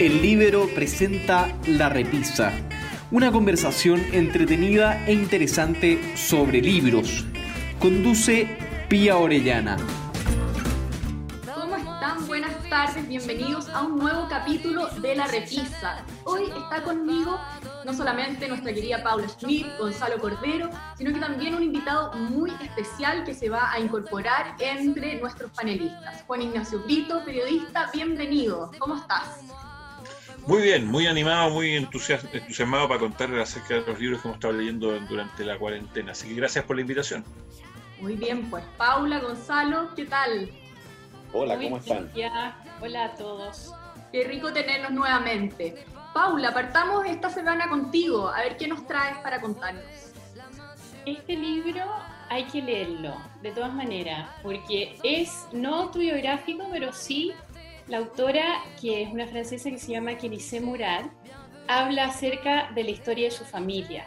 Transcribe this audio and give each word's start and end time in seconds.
El 0.00 0.22
Libero 0.22 0.66
presenta 0.74 1.54
La 1.66 1.90
Repisa, 1.90 2.54
una 3.10 3.30
conversación 3.30 4.00
entretenida 4.12 5.06
e 5.06 5.12
interesante 5.12 6.16
sobre 6.16 6.62
libros. 6.62 7.26
Conduce 7.78 8.56
Pía 8.88 9.18
Orellana. 9.18 9.76
¿Cómo 11.54 11.76
están? 11.76 12.26
Buenas 12.26 12.66
tardes, 12.70 13.06
bienvenidos 13.06 13.68
a 13.68 13.82
un 13.82 13.98
nuevo 13.98 14.26
capítulo 14.26 14.88
de 15.02 15.16
La 15.16 15.26
Repisa. 15.26 16.02
Hoy 16.24 16.44
está 16.44 16.82
conmigo 16.82 17.38
no 17.84 17.92
solamente 17.92 18.48
nuestra 18.48 18.72
querida 18.72 19.02
Paula 19.02 19.28
Schmidt, 19.28 19.66
Gonzalo 19.78 20.18
Cordero, 20.18 20.70
sino 20.96 21.12
que 21.12 21.20
también 21.20 21.54
un 21.54 21.62
invitado 21.62 22.14
muy 22.14 22.50
especial 22.62 23.22
que 23.24 23.34
se 23.34 23.50
va 23.50 23.70
a 23.70 23.78
incorporar 23.78 24.56
entre 24.60 25.20
nuestros 25.20 25.50
panelistas. 25.50 26.22
Juan 26.26 26.40
Ignacio 26.40 26.78
Brito, 26.84 27.22
periodista, 27.22 27.90
bienvenido. 27.92 28.70
¿Cómo 28.78 28.96
estás? 28.96 29.40
Muy 30.46 30.62
bien, 30.62 30.86
muy 30.86 31.06
animado, 31.06 31.50
muy 31.50 31.76
entusiasmado 31.76 32.88
para 32.88 33.00
contarles 33.00 33.42
acerca 33.42 33.74
de 33.74 33.80
los 33.86 34.00
libros 34.00 34.22
que 34.22 34.28
hemos 34.28 34.36
estado 34.36 34.54
leyendo 34.54 34.98
durante 35.00 35.44
la 35.44 35.58
cuarentena. 35.58 36.12
Así 36.12 36.28
que 36.28 36.34
gracias 36.34 36.64
por 36.64 36.76
la 36.76 36.82
invitación. 36.82 37.24
Muy 38.00 38.16
bien, 38.16 38.48
pues 38.48 38.64
Paula, 38.76 39.20
Gonzalo, 39.20 39.94
¿qué 39.94 40.06
tal? 40.06 40.50
Hola, 41.32 41.56
¿cómo 41.56 41.76
están? 41.76 42.10
Hola 42.80 43.04
a 43.04 43.14
todos. 43.14 43.72
Qué 44.10 44.24
rico 44.24 44.52
tenerlos 44.52 44.90
nuevamente. 44.90 45.84
Paula, 46.14 46.52
partamos 46.52 47.06
esta 47.06 47.30
semana 47.30 47.68
contigo. 47.68 48.28
A 48.28 48.40
ver 48.40 48.56
qué 48.56 48.66
nos 48.66 48.86
traes 48.86 49.18
para 49.18 49.40
contarnos. 49.40 49.84
Este 51.06 51.34
libro 51.36 51.84
hay 52.28 52.44
que 52.44 52.62
leerlo, 52.62 53.16
de 53.42 53.52
todas 53.52 53.72
maneras, 53.72 54.28
porque 54.42 54.98
es 55.02 55.46
no 55.52 55.76
autobiográfico, 55.76 56.66
pero 56.70 56.92
sí 56.92 57.32
la 57.90 57.98
autora, 57.98 58.62
que 58.80 59.02
es 59.02 59.12
una 59.12 59.26
francesa 59.26 59.68
que 59.68 59.78
se 59.78 59.90
llama 59.90 60.16
Kenise 60.16 60.60
Murad, 60.60 61.06
habla 61.66 62.04
acerca 62.04 62.70
de 62.72 62.84
la 62.84 62.90
historia 62.90 63.24
de 63.24 63.30
su 63.32 63.44
familia. 63.44 64.06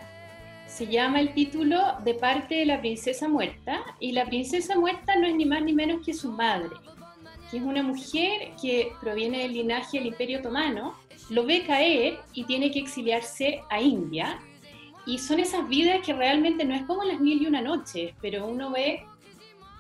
Se 0.67 0.87
llama 0.87 1.19
el 1.19 1.33
título 1.33 1.77
De 2.05 2.13
parte 2.13 2.55
de 2.55 2.65
la 2.65 2.79
princesa 2.79 3.27
muerta, 3.27 3.83
y 3.99 4.13
la 4.13 4.25
princesa 4.25 4.79
muerta 4.79 5.17
no 5.17 5.27
es 5.27 5.35
ni 5.35 5.45
más 5.45 5.61
ni 5.63 5.73
menos 5.73 6.03
que 6.03 6.13
su 6.13 6.31
madre, 6.31 6.69
que 7.51 7.57
es 7.57 7.63
una 7.63 7.83
mujer 7.83 8.53
que 8.59 8.93
proviene 9.01 9.39
del 9.39 9.51
linaje 9.51 9.97
del 9.97 10.07
Imperio 10.07 10.39
Otomano, 10.39 10.95
lo 11.29 11.45
ve 11.45 11.65
caer 11.65 12.19
y 12.33 12.45
tiene 12.45 12.71
que 12.71 12.79
exiliarse 12.79 13.63
a 13.69 13.81
India. 13.81 14.39
Y 15.05 15.19
son 15.19 15.41
esas 15.41 15.67
vidas 15.67 15.99
que 16.05 16.13
realmente 16.13 16.63
no 16.63 16.73
es 16.73 16.83
como 16.83 17.03
las 17.03 17.19
mil 17.19 17.41
y 17.41 17.47
una 17.47 17.61
noches, 17.61 18.13
pero 18.21 18.47
uno 18.47 18.71
ve 18.71 19.05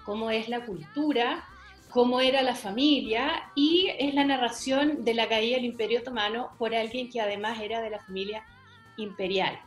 cómo 0.03 0.29
es 0.29 0.49
la 0.49 0.65
cultura, 0.65 1.45
cómo 1.93 2.19
era 2.19 2.41
la 2.41 2.55
familia 2.55 3.51
y 3.53 3.87
es 3.99 4.15
la 4.15 4.25
narración 4.25 5.05
de 5.05 5.13
la 5.13 5.29
caída 5.29 5.57
del 5.57 5.65
Imperio 5.65 5.99
Otomano 5.99 6.49
por 6.57 6.73
alguien 6.73 7.07
que 7.07 7.21
además 7.21 7.59
era 7.61 7.81
de 7.81 7.91
la 7.91 7.99
familia 7.99 8.43
imperial. 8.97 9.59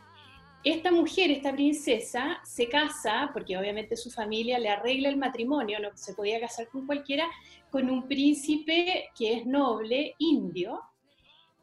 Esta 0.61 0.91
mujer, 0.91 1.31
esta 1.31 1.53
princesa, 1.53 2.41
se 2.43 2.67
casa, 2.67 3.29
porque 3.31 3.57
obviamente 3.57 3.95
su 3.95 4.11
familia 4.11 4.59
le 4.59 4.67
arregla 4.67 5.07
el 5.07 5.15
matrimonio, 5.15 5.79
no 5.79 5.89
se 5.95 6.13
podía 6.15 6.41
casar 6.41 6.67
con 6.67 6.85
cualquiera, 6.85 7.29
con 7.71 7.89
un 7.89 8.05
príncipe 8.09 9.09
que 9.17 9.37
es 9.37 9.45
noble, 9.45 10.13
indio, 10.17 10.81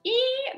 y 0.03 0.17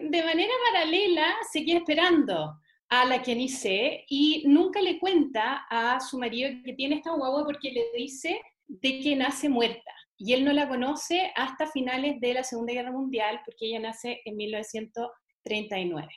de 0.09 0.23
manera 0.23 0.53
paralela 0.70 1.35
seguía 1.51 1.79
esperando 1.79 2.61
a 2.89 3.05
la 3.07 3.23
Kenise 3.23 4.05
y 4.09 4.45
nunca 4.47 4.81
le 4.81 5.01
cuenta 5.01 5.67
a 5.69 5.98
su 5.98 6.17
marido 6.17 6.51
que 6.65 6.75
tiene 6.75 6.97
esta 6.97 7.11
guagua 7.11 7.45
porque 7.45 7.73
le 7.73 7.85
dice 7.97 8.41
de 8.69 9.00
que 9.00 9.17
nace 9.17 9.48
muerta. 9.48 9.92
Y 10.19 10.33
él 10.33 10.45
no 10.45 10.53
la 10.53 10.69
conoce 10.69 11.33
hasta 11.34 11.67
finales 11.67 12.20
de 12.20 12.34
la 12.34 12.42
Segunda 12.42 12.73
Guerra 12.73 12.92
Mundial 12.92 13.41
porque 13.45 13.67
ella 13.67 13.81
nace 13.81 14.20
en 14.25 14.36
1939. 14.36 16.08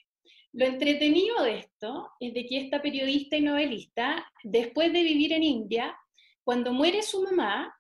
Lo 0.53 0.66
entretenido 0.66 1.44
de 1.44 1.59
esto 1.59 2.09
es 2.19 2.33
de 2.33 2.45
que 2.45 2.59
esta 2.59 2.81
periodista 2.81 3.38
y 3.38 3.41
novelista, 3.41 4.25
después 4.44 4.91
de 4.94 5.03
vivir 5.03 5.34
en 5.34 5.44
India, 5.44 5.96
cuando 6.44 6.74
muere 6.74 7.03
su 7.03 7.22
mamá, 7.22 7.72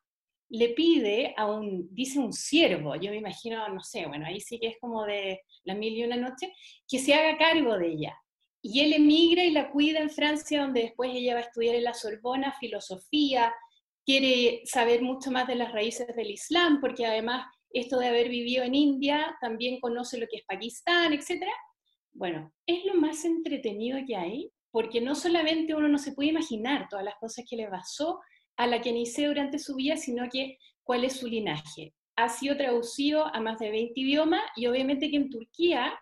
le 0.49 0.69
pide 0.69 1.33
a 1.37 1.45
un, 1.45 1.87
dice 1.93 2.19
un 2.19 2.33
siervo, 2.33 2.95
yo 2.95 3.11
me 3.11 3.17
imagino, 3.17 3.67
no 3.69 3.81
sé, 3.81 4.05
bueno, 4.07 4.25
ahí 4.25 4.39
sí 4.39 4.59
que 4.59 4.67
es 4.67 4.77
como 4.79 5.05
de 5.05 5.41
la 5.63 5.75
mil 5.75 5.93
y 5.95 6.03
una 6.03 6.15
noche, 6.15 6.53
que 6.87 6.99
se 6.99 7.13
haga 7.13 7.37
cargo 7.37 7.77
de 7.77 7.87
ella. 7.93 8.15
Y 8.61 8.81
él 8.81 8.93
emigra 8.93 9.43
y 9.43 9.51
la 9.51 9.71
cuida 9.71 9.99
en 9.99 10.09
Francia, 10.09 10.61
donde 10.61 10.81
después 10.81 11.11
ella 11.13 11.35
va 11.35 11.39
a 11.39 11.43
estudiar 11.43 11.75
en 11.75 11.83
la 11.83 11.93
Sorbona 11.93 12.51
filosofía, 12.59 13.53
quiere 14.09 14.63
saber 14.65 15.03
mucho 15.03 15.29
más 15.29 15.45
de 15.45 15.53
las 15.53 15.71
raíces 15.71 16.07
del 16.15 16.31
Islam, 16.31 16.81
porque 16.81 17.05
además 17.05 17.45
esto 17.71 17.99
de 17.99 18.07
haber 18.07 18.27
vivido 18.27 18.63
en 18.63 18.73
India, 18.73 19.37
también 19.39 19.79
conoce 19.79 20.17
lo 20.17 20.25
que 20.25 20.37
es 20.37 20.45
Pakistán, 20.47 21.13
etc. 21.13 21.43
Bueno, 22.11 22.51
es 22.65 22.85
lo 22.85 22.95
más 22.95 23.23
entretenido 23.23 23.99
que 24.07 24.15
hay, 24.15 24.51
porque 24.71 24.99
no 24.99 25.13
solamente 25.13 25.75
uno 25.75 25.87
no 25.87 25.99
se 25.99 26.13
puede 26.13 26.29
imaginar 26.29 26.87
todas 26.89 27.05
las 27.05 27.13
cosas 27.19 27.45
que 27.47 27.55
le 27.55 27.67
pasó 27.67 28.19
a 28.57 28.65
la 28.65 28.81
que 28.81 28.89
inició 28.89 29.27
durante 29.27 29.59
su 29.59 29.75
vida, 29.75 29.95
sino 29.95 30.27
que 30.27 30.57
cuál 30.81 31.03
es 31.03 31.13
su 31.17 31.27
linaje. 31.27 31.93
Ha 32.15 32.29
sido 32.29 32.57
traducido 32.57 33.27
a 33.27 33.39
más 33.39 33.59
de 33.59 33.69
20 33.69 33.93
idiomas 33.99 34.41
y 34.55 34.65
obviamente 34.65 35.11
que 35.11 35.17
en 35.17 35.29
Turquía 35.29 35.93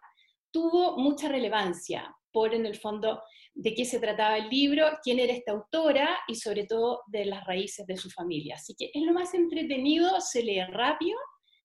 tuvo 0.51 0.95
mucha 0.95 1.27
relevancia 1.27 2.15
por 2.31 2.55
en 2.55 2.65
el 2.65 2.77
fondo 2.77 3.21
de 3.57 3.73
qué 3.73 3.85
se 3.85 3.99
trataba 3.99 4.37
el 4.37 4.49
libro, 4.49 4.85
quién 5.03 5.19
era 5.19 5.33
esta 5.33 5.51
autora 5.51 6.19
y 6.27 6.35
sobre 6.35 6.65
todo 6.65 7.01
de 7.07 7.25
las 7.25 7.43
raíces 7.45 7.87
de 7.87 7.97
su 7.97 8.09
familia. 8.11 8.55
Así 8.55 8.75
que 8.77 8.91
es 8.93 9.01
lo 9.03 9.13
más 9.13 9.33
entretenido, 9.33 10.21
se 10.21 10.43
lee 10.43 10.63
rápido, 10.69 11.17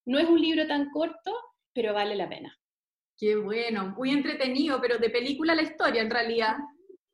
no 0.07 0.19
es 0.19 0.27
un 0.27 0.41
libro 0.41 0.67
tan 0.67 0.89
corto, 0.91 1.37
pero 1.75 1.93
vale 1.93 2.17
la 2.17 2.29
pena. 2.29 2.59
Qué 3.19 3.37
bueno, 3.37 3.95
muy 3.97 4.11
entretenido, 4.11 4.81
pero 4.81 4.97
de 4.97 5.11
película 5.11 5.55
la 5.55 5.63
historia 5.63 6.01
en 6.01 6.11
realidad. 6.11 6.57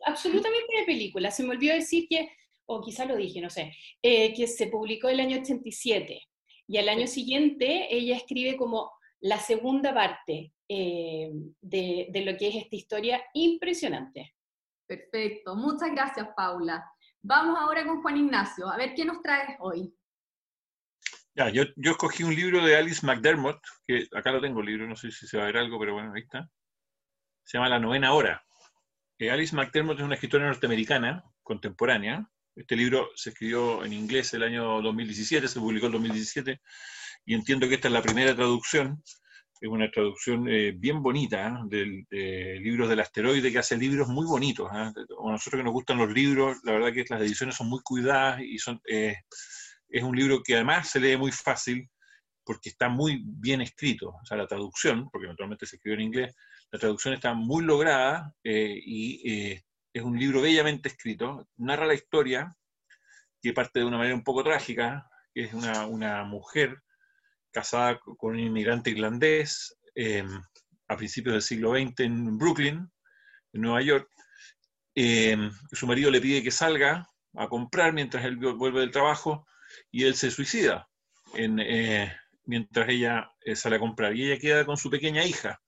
Absolutamente 0.06 0.78
de 0.78 0.84
película. 0.84 1.32
Se 1.32 1.42
me 1.42 1.50
olvidó 1.50 1.74
decir 1.74 2.06
que 2.08 2.30
o 2.70 2.80
quizá 2.80 3.04
lo 3.04 3.16
dije, 3.16 3.40
no 3.40 3.50
sé, 3.50 3.72
eh, 4.02 4.32
que 4.34 4.46
se 4.46 4.68
publicó 4.68 5.08
el 5.08 5.20
año 5.20 5.40
87. 5.40 6.22
Y 6.68 6.76
al 6.76 6.88
año 6.88 7.06
siguiente 7.06 7.88
ella 7.90 8.14
escribe 8.14 8.56
como 8.56 8.92
la 9.20 9.38
segunda 9.38 9.92
parte 9.92 10.52
eh, 10.68 11.30
de, 11.62 12.08
de, 12.10 12.20
lo 12.20 12.36
que 12.36 12.48
es 12.48 12.56
esta 12.56 12.76
historia 12.76 13.24
impresionante. 13.32 14.34
Perfecto, 14.88 15.54
muchas 15.54 15.92
gracias 15.92 16.28
Paula. 16.34 16.84
Vamos 17.22 17.58
ahora 17.58 17.86
con 17.86 18.02
Juan 18.02 18.16
Ignacio, 18.16 18.68
a 18.68 18.76
ver 18.76 18.94
qué 18.94 19.04
nos 19.04 19.22
traes 19.22 19.56
hoy. 19.60 19.94
Ya, 21.34 21.50
yo, 21.50 21.64
yo 21.76 21.92
escogí 21.92 22.24
un 22.24 22.34
libro 22.34 22.64
de 22.64 22.76
Alice 22.76 23.06
McDermott, 23.06 23.60
que 23.86 24.08
acá 24.16 24.32
lo 24.32 24.40
tengo 24.40 24.60
el 24.60 24.66
libro, 24.66 24.88
no 24.88 24.96
sé 24.96 25.12
si 25.12 25.28
se 25.28 25.36
va 25.36 25.44
a 25.44 25.46
ver 25.46 25.58
algo, 25.58 25.78
pero 25.78 25.92
bueno, 25.92 26.12
ahí 26.14 26.22
está. 26.22 26.50
Se 27.44 27.58
llama 27.58 27.68
La 27.68 27.78
novena 27.78 28.12
hora. 28.12 28.44
Eh, 29.18 29.30
Alice 29.30 29.54
McDermott 29.54 29.98
es 29.98 30.04
una 30.04 30.14
escritora 30.14 30.46
norteamericana 30.46 31.22
contemporánea, 31.42 32.28
este 32.58 32.74
libro 32.74 33.10
se 33.14 33.30
escribió 33.30 33.84
en 33.84 33.92
inglés 33.92 34.34
el 34.34 34.42
año 34.42 34.82
2017, 34.82 35.46
se 35.46 35.60
publicó 35.60 35.86
en 35.86 35.92
2017, 35.92 36.60
y 37.24 37.34
entiendo 37.34 37.68
que 37.68 37.76
esta 37.76 37.86
es 37.86 37.94
la 37.94 38.02
primera 38.02 38.34
traducción. 38.34 39.02
Es 39.60 39.68
una 39.68 39.90
traducción 39.90 40.48
eh, 40.48 40.72
bien 40.72 41.02
bonita 41.02 41.48
¿eh? 41.70 42.04
de, 42.10 42.60
libros 42.60 42.88
del 42.88 43.00
asteroide, 43.00 43.50
que 43.50 43.58
hace 43.58 43.76
libros 43.76 44.08
muy 44.08 44.26
bonitos. 44.26 44.68
¿eh? 44.72 44.76
A 44.76 44.92
nosotros 45.30 45.60
que 45.60 45.64
nos 45.64 45.72
gustan 45.72 45.98
los 45.98 46.10
libros, 46.12 46.58
la 46.64 46.72
verdad 46.72 46.92
que 46.92 47.04
las 47.08 47.20
ediciones 47.20 47.56
son 47.56 47.68
muy 47.68 47.80
cuidadas 47.82 48.40
y 48.40 48.58
son, 48.58 48.80
es 48.84 50.02
un 50.02 50.16
libro 50.16 50.42
que 50.42 50.54
además 50.54 50.88
se 50.88 51.00
lee 51.00 51.16
muy 51.16 51.32
fácil 51.32 51.88
porque 52.44 52.70
está 52.70 52.88
muy 52.88 53.22
bien 53.24 53.60
escrito. 53.60 54.10
O 54.10 54.24
sea, 54.24 54.36
la 54.36 54.46
traducción, 54.46 55.08
porque 55.10 55.26
naturalmente 55.26 55.66
se 55.66 55.76
escribió 55.76 55.98
en 55.98 56.06
inglés, 56.06 56.34
la 56.70 56.78
traducción 56.78 57.14
está 57.14 57.34
muy 57.34 57.64
lograda 57.64 58.34
y 58.42 59.60
es 59.92 60.02
un 60.02 60.18
libro 60.18 60.40
bellamente 60.40 60.88
escrito, 60.88 61.48
narra 61.56 61.86
la 61.86 61.94
historia, 61.94 62.54
que 63.40 63.52
parte 63.52 63.80
de 63.80 63.86
una 63.86 63.98
manera 63.98 64.14
un 64.14 64.24
poco 64.24 64.42
trágica, 64.42 65.08
que 65.34 65.44
es 65.44 65.54
una, 65.54 66.24
mujer 66.24 66.82
casada 67.50 67.98
con 67.98 68.34
un 68.34 68.40
inmigrante 68.40 68.90
irlandés 68.90 69.76
em, 69.94 70.28
a 70.88 70.96
principios 70.96 71.34
del 71.34 71.42
siglo 71.42 71.72
XX 71.72 72.00
en 72.00 72.38
Brooklyn, 72.38 72.90
en 73.52 73.60
Nueva 73.60 73.82
York. 73.82 74.08
Em, 74.94 75.50
su 75.72 75.86
marido 75.86 76.10
le 76.10 76.20
pide 76.20 76.42
que 76.42 76.50
salga 76.50 77.06
a 77.34 77.48
comprar 77.48 77.92
mientras 77.92 78.24
él 78.24 78.36
vuelve 78.36 78.80
del 78.80 78.90
trabajo 78.90 79.46
y 79.90 80.04
él 80.04 80.14
se 80.14 80.30
suicida 80.30 80.88
eh, 81.34 82.10
mientras 82.44 82.88
ella 82.88 83.30
eh, 83.40 83.54
sale 83.54 83.76
a 83.76 83.80
comprar. 83.80 84.16
Y 84.16 84.24
ella 84.24 84.40
queda 84.40 84.64
con 84.64 84.76
su 84.76 84.90
pequeña 84.90 85.24
hija, 85.24 85.60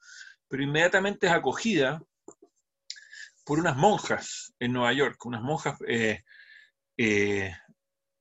pero 0.48 0.62
inmediatamente 0.62 1.26
es 1.26 1.32
acogida 1.32 2.02
por 3.44 3.58
unas 3.58 3.76
monjas 3.76 4.52
en 4.58 4.72
Nueva 4.72 4.92
York, 4.92 5.24
unas 5.26 5.42
monjas, 5.42 5.78
eh, 5.86 6.22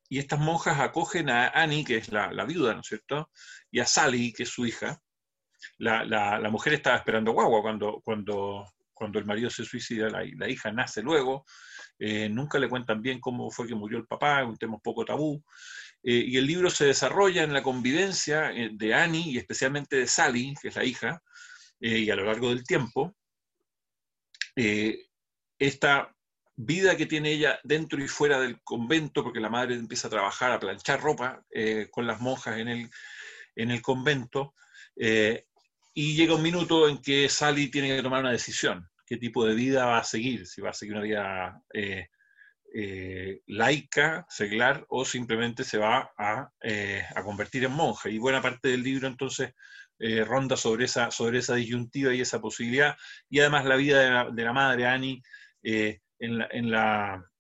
y 0.09 0.17
estas 0.17 0.39
monjas 0.39 0.79
acogen 0.79 1.29
a 1.29 1.49
Annie, 1.49 1.85
que 1.85 1.97
es 1.97 2.11
la, 2.11 2.43
viuda, 2.43 2.73
¿no 2.73 2.81
es 2.81 2.87
cierto? 2.87 3.29
Y 3.69 3.79
a 3.79 3.85
Sally, 3.85 4.33
que 4.33 4.43
es 4.43 4.49
su 4.49 4.65
hija. 4.65 4.99
La, 5.77 6.49
mujer 6.49 6.73
estaba 6.73 6.97
esperando 6.97 7.31
guagua 7.31 7.61
cuando, 7.61 8.01
cuando, 8.03 8.65
cuando 8.91 9.19
el 9.19 9.25
marido 9.25 9.51
se 9.51 9.63
suicida, 9.63 10.09
la, 10.09 10.49
hija 10.49 10.71
nace 10.71 11.03
luego, 11.03 11.45
eh, 11.99 12.27
nunca 12.27 12.57
le 12.57 12.67
cuentan 12.67 13.03
bien 13.03 13.19
cómo 13.19 13.51
fue 13.51 13.67
que 13.67 13.75
murió 13.75 13.99
el 13.99 14.07
papá, 14.07 14.43
un 14.43 14.57
tema 14.57 14.73
un 14.73 14.81
poco 14.81 15.05
tabú, 15.05 15.43
y 16.01 16.37
el 16.37 16.47
libro 16.47 16.69
se 16.69 16.85
desarrolla 16.85 17.43
en 17.43 17.53
la 17.53 17.61
convivencia 17.61 18.53
de 18.71 18.93
Annie 18.93 19.31
y 19.31 19.37
especialmente 19.37 19.97
de 19.97 20.07
Sally, 20.07 20.55
que 20.59 20.69
es 20.69 20.75
la 20.75 20.85
hija, 20.85 21.21
y 21.79 22.09
a 22.09 22.15
lo 22.15 22.23
largo 22.23 22.49
del 22.49 22.63
tiempo, 22.63 23.15
esta 25.59 26.15
vida 26.61 26.97
que 26.97 27.05
tiene 27.05 27.31
ella 27.31 27.59
dentro 27.63 28.03
y 28.03 28.07
fuera 28.07 28.39
del 28.39 28.61
convento, 28.61 29.23
porque 29.23 29.39
la 29.39 29.49
madre 29.49 29.75
empieza 29.75 30.07
a 30.07 30.11
trabajar, 30.11 30.51
a 30.51 30.59
planchar 30.59 31.01
ropa 31.01 31.43
con 31.91 32.05
las 32.05 32.19
monjas 32.19 32.57
en 32.57 32.67
el, 32.67 32.89
en 33.55 33.71
el 33.71 33.81
convento, 33.81 34.53
y 34.95 36.15
llega 36.15 36.35
un 36.35 36.43
minuto 36.43 36.89
en 36.89 37.01
que 37.01 37.29
Sally 37.29 37.69
tiene 37.69 37.95
que 37.95 38.03
tomar 38.03 38.21
una 38.21 38.31
decisión 38.31 38.89
qué 39.09 39.17
tipo 39.17 39.43
de 39.43 39.55
vida 39.55 39.87
va 39.87 39.97
a 39.97 40.03
seguir, 40.03 40.45
si 40.45 40.61
va 40.61 40.69
a 40.69 40.73
seguir 40.73 40.93
una 40.93 41.03
vida 41.03 41.63
eh, 41.73 42.09
eh, 42.75 43.41
laica, 43.47 44.27
seglar, 44.29 44.85
o 44.87 45.03
simplemente 45.03 45.63
se 45.63 45.79
va 45.79 46.11
eh, 46.61 47.03
a, 47.15 47.23
convertir 47.23 47.63
en 47.63 47.71
monja. 47.71 48.07
Y 48.07 48.19
buena 48.19 48.39
parte 48.39 48.69
del 48.69 48.83
libro 48.83 49.07
entonces 49.07 49.53
ronda 50.25 50.55
sobre 50.55 50.85
esa, 50.85 51.11
sobre 51.11 51.39
esa 51.39 51.55
disyuntiva 51.55 52.13
y 52.13 52.21
esa 52.21 52.39
posibilidad, 52.39 52.95
y 53.29 53.41
además 53.41 53.65
la 53.65 53.75
vida 53.75 54.29
de 54.31 54.43
la, 54.45 54.53
madre 54.53 54.85
Annie 54.85 55.21
en, 56.19 56.37
la, 56.37 56.47
en, 56.51 56.71
la, 56.71 57.31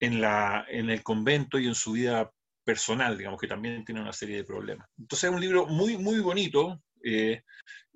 en, 0.00 0.20
la, 0.20 0.66
en 0.68 0.90
el 0.90 1.02
convento 1.02 1.58
y 1.58 1.66
en 1.66 1.74
su 1.74 1.92
vida 1.92 2.30
personal, 2.64 3.18
digamos, 3.18 3.40
que 3.40 3.48
también 3.48 3.84
tiene 3.84 4.00
una 4.00 4.12
serie 4.12 4.36
de 4.36 4.44
problemas. 4.44 4.88
Entonces 4.98 5.28
es 5.28 5.34
un 5.34 5.40
libro 5.40 5.66
muy, 5.66 5.98
muy 5.98 6.20
bonito, 6.20 6.80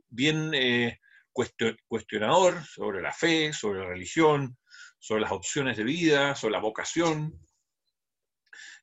bien 0.09 0.53
cuestionador 1.87 2.65
sobre 2.65 3.00
la 3.00 3.12
fe, 3.12 3.53
sobre 3.53 3.81
la 3.81 3.87
religión, 3.87 4.56
sobre 4.99 5.23
las 5.23 5.33
opciones 5.33 5.77
de 5.77 5.85
vida, 5.85 6.35
sobre 6.35 6.53
la 6.53 6.61
vocación, 6.61 7.33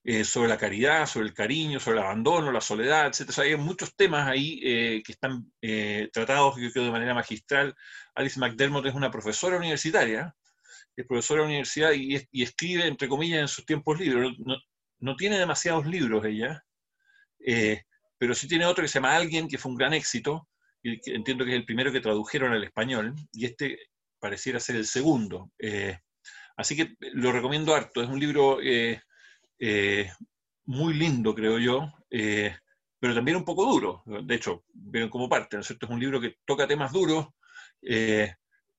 eh, 0.06 0.26
sobre 0.26 0.50
la 0.50 0.58
caridad, 0.58 1.06
sobre 1.06 1.28
el 1.28 1.34
cariño, 1.34 1.80
sobre 1.80 2.00
el 2.00 2.06
abandono, 2.06 2.52
la 2.52 2.60
soledad, 2.60 3.08
etc. 3.08 3.40
hay 3.40 3.56
muchos 3.56 3.96
temas 3.96 4.28
ahí 4.28 4.60
eh, 4.62 5.02
que 5.02 5.14
están 5.14 5.52
eh, 5.62 6.10
tratados, 6.12 6.58
yo 6.58 6.70
creo, 6.72 6.84
de 6.84 6.92
manera 6.92 7.14
magistral. 7.14 7.74
Alice 8.14 8.38
McDermott 8.38 8.86
es 8.86 8.94
una 8.96 9.10
profesora 9.10 9.56
universitaria, 9.56 10.36
es 10.96 11.06
profesora 11.08 11.42
de 11.42 11.48
universidad 11.48 11.92
y, 11.94 12.44
escribe, 12.44 12.88
entre 12.88 13.08
comillas, 13.08 13.42
en 13.42 13.48
sus 13.48 13.66
tiempos 13.66 14.00
libres. 14.00 14.38
No, 15.00 15.16
tiene 15.16 15.38
demasiados 15.38 15.86
libros 15.86 16.26
ella, 16.26 16.64
pero 18.18 18.34
sí 18.34 18.48
tiene 18.48 18.66
otro 18.66 18.84
que 18.84 18.88
se 18.88 18.96
llama 18.96 19.16
Alguien, 19.16 19.48
que 19.48 19.58
fue 19.58 19.72
un 19.72 19.78
gran 19.78 19.94
éxito, 19.94 20.48
entiendo 20.82 21.46
que 21.46 21.52
es 21.52 21.58
el 21.58 21.66
primero 21.66 21.92
que 21.92 22.02
tradujeron 22.02 22.54
al 22.54 22.64
español, 22.64 23.16
y 23.32 23.46
este 23.46 23.78
pareciera 24.24 24.60
ser 24.62 24.78
el 24.78 24.86
segundo. 24.86 25.52
Eh, 25.60 26.00
así 26.56 26.78
que 26.78 26.96
lo 27.14 27.34
recomiendo 27.34 27.76
harto, 27.76 28.02
es 28.02 28.08
un 28.08 28.20
libro 28.20 28.62
eh, 28.62 29.02
eh, 29.60 30.10
muy 30.66 30.94
lindo, 30.94 31.36
creo 31.36 31.60
yo, 31.60 31.92
pero 32.10 33.14
también 33.14 33.36
un 33.36 33.44
poco 33.44 33.66
duro, 33.66 34.04
de 34.06 34.36
hecho, 34.36 34.64
ven 34.74 35.10
como 35.10 35.28
parte, 35.28 35.58
¿no 35.58 35.62
es 35.62 35.68
cierto? 35.68 35.88
Es 35.88 35.92
un 35.92 36.00
libro 36.00 36.22
que 36.22 36.38
toca 36.46 36.66
temas 36.66 36.94
duros, 36.94 37.28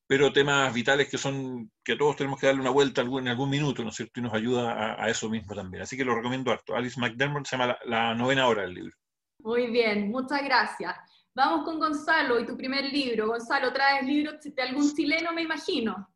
pero 0.07 0.31
temas 0.31 0.73
vitales 0.73 1.09
que 1.09 1.17
son, 1.17 1.71
que 1.83 1.95
todos 1.95 2.15
tenemos 2.15 2.39
que 2.39 2.45
darle 2.47 2.61
una 2.61 2.69
vuelta 2.69 3.01
en 3.01 3.27
algún 3.27 3.49
minuto, 3.49 3.83
¿no 3.83 3.89
es 3.89 3.95
cierto? 3.95 4.19
Y 4.19 4.23
nos 4.23 4.33
ayuda 4.33 5.01
a, 5.01 5.09
eso 5.09 5.29
mismo 5.29 5.55
también. 5.55 5.83
Así 5.83 5.97
que 5.97 6.05
lo 6.05 6.15
recomiendo 6.15 6.51
harto. 6.51 6.75
Alice 6.75 6.99
McDermott 6.99 7.47
se 7.47 7.57
llama 7.57 7.67
la, 7.67 7.79
la 7.85 8.15
novena 8.15 8.47
hora 8.47 8.63
del 8.63 8.75
libro. 8.75 8.95
Muy 9.39 9.67
bien, 9.67 10.09
muchas 10.09 10.43
gracias. 10.43 10.95
Vamos 11.33 11.65
con 11.65 11.79
Gonzalo 11.79 12.39
y 12.39 12.45
tu 12.45 12.55
primer 12.55 12.85
libro. 12.85 13.27
Gonzalo, 13.27 13.73
¿traes 13.73 14.05
libros 14.05 14.35
de 14.41 14.61
algún 14.61 14.95
chileno, 14.95 15.33
me 15.33 15.41
imagino? 15.41 16.07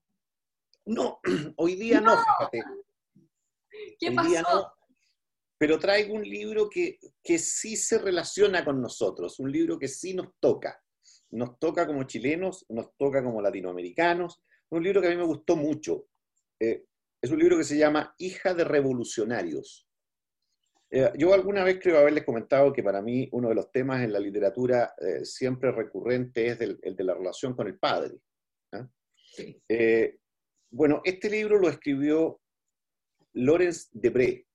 No, 0.86 1.20
hoy 1.58 1.76
día 1.76 2.00
no, 2.00 2.18
fíjate. 2.18 2.64
¿Qué 4.00 4.12
pasó? 4.12 4.72
Pero 5.58 5.78
traigo 5.78 6.14
un 6.14 6.24
libro 6.24 6.70
que, 6.70 7.00
que 7.22 7.38
sí 7.38 7.76
se 7.76 7.98
relaciona 7.98 8.64
con 8.64 8.82
nosotros, 8.82 9.40
un 9.40 9.52
libro 9.52 9.78
que 9.78 9.90
sí 9.90 10.14
nos 10.14 10.28
toca. 10.40 10.82
Nos 11.32 11.60
toca 11.60 11.86
como 11.86 12.04
chilenos, 12.04 12.66
nos 12.70 12.96
toca 12.98 13.24
como 13.24 13.42
latinoamericanos. 13.42 14.42
Un 14.70 14.84
libro 14.84 15.02
que 15.02 15.08
a 15.08 15.12
mí 15.12 15.18
me 15.18 15.24
gustó 15.24 15.56
mucho. 15.56 16.08
Eh, 16.60 16.86
es 17.22 17.32
un 17.32 17.40
libro 17.40 17.58
que 17.58 17.64
se 17.64 17.78
llama 17.78 18.16
Hija 18.18 18.54
de 18.54 18.64
Revolucionarios, 18.64 19.90
eh, 20.92 21.12
yo 21.18 21.34
alguna 21.34 21.64
vez 21.64 21.80
creo 21.80 22.00
haberles 22.00 22.26
comentado 22.26 22.74
que 22.74 22.82
para 22.82 23.02
mí 23.02 23.30
uno 23.32 23.50
de 23.50 23.56
los 23.56 23.72
temas 23.72 24.02
en 24.02 24.12
la 24.12 24.20
literatura 24.20 24.96
eh, 24.98 25.24
siempre 25.24 25.72
recurrente 25.72 26.48
es 26.48 26.60
el 26.62 26.96
de 26.96 27.04
la 27.04 27.14
relación 27.14 27.56
con 27.56 27.68
el 27.68 27.78
padre. 27.78 28.20
¿ah? 28.72 28.90
Eh, 29.68 30.18
bueno, 30.72 31.02
este 31.04 31.30
libro 31.30 31.60
lo 31.60 31.70
escribió 31.70 32.42
Laurence 33.34 33.90
Debré. 33.92 34.48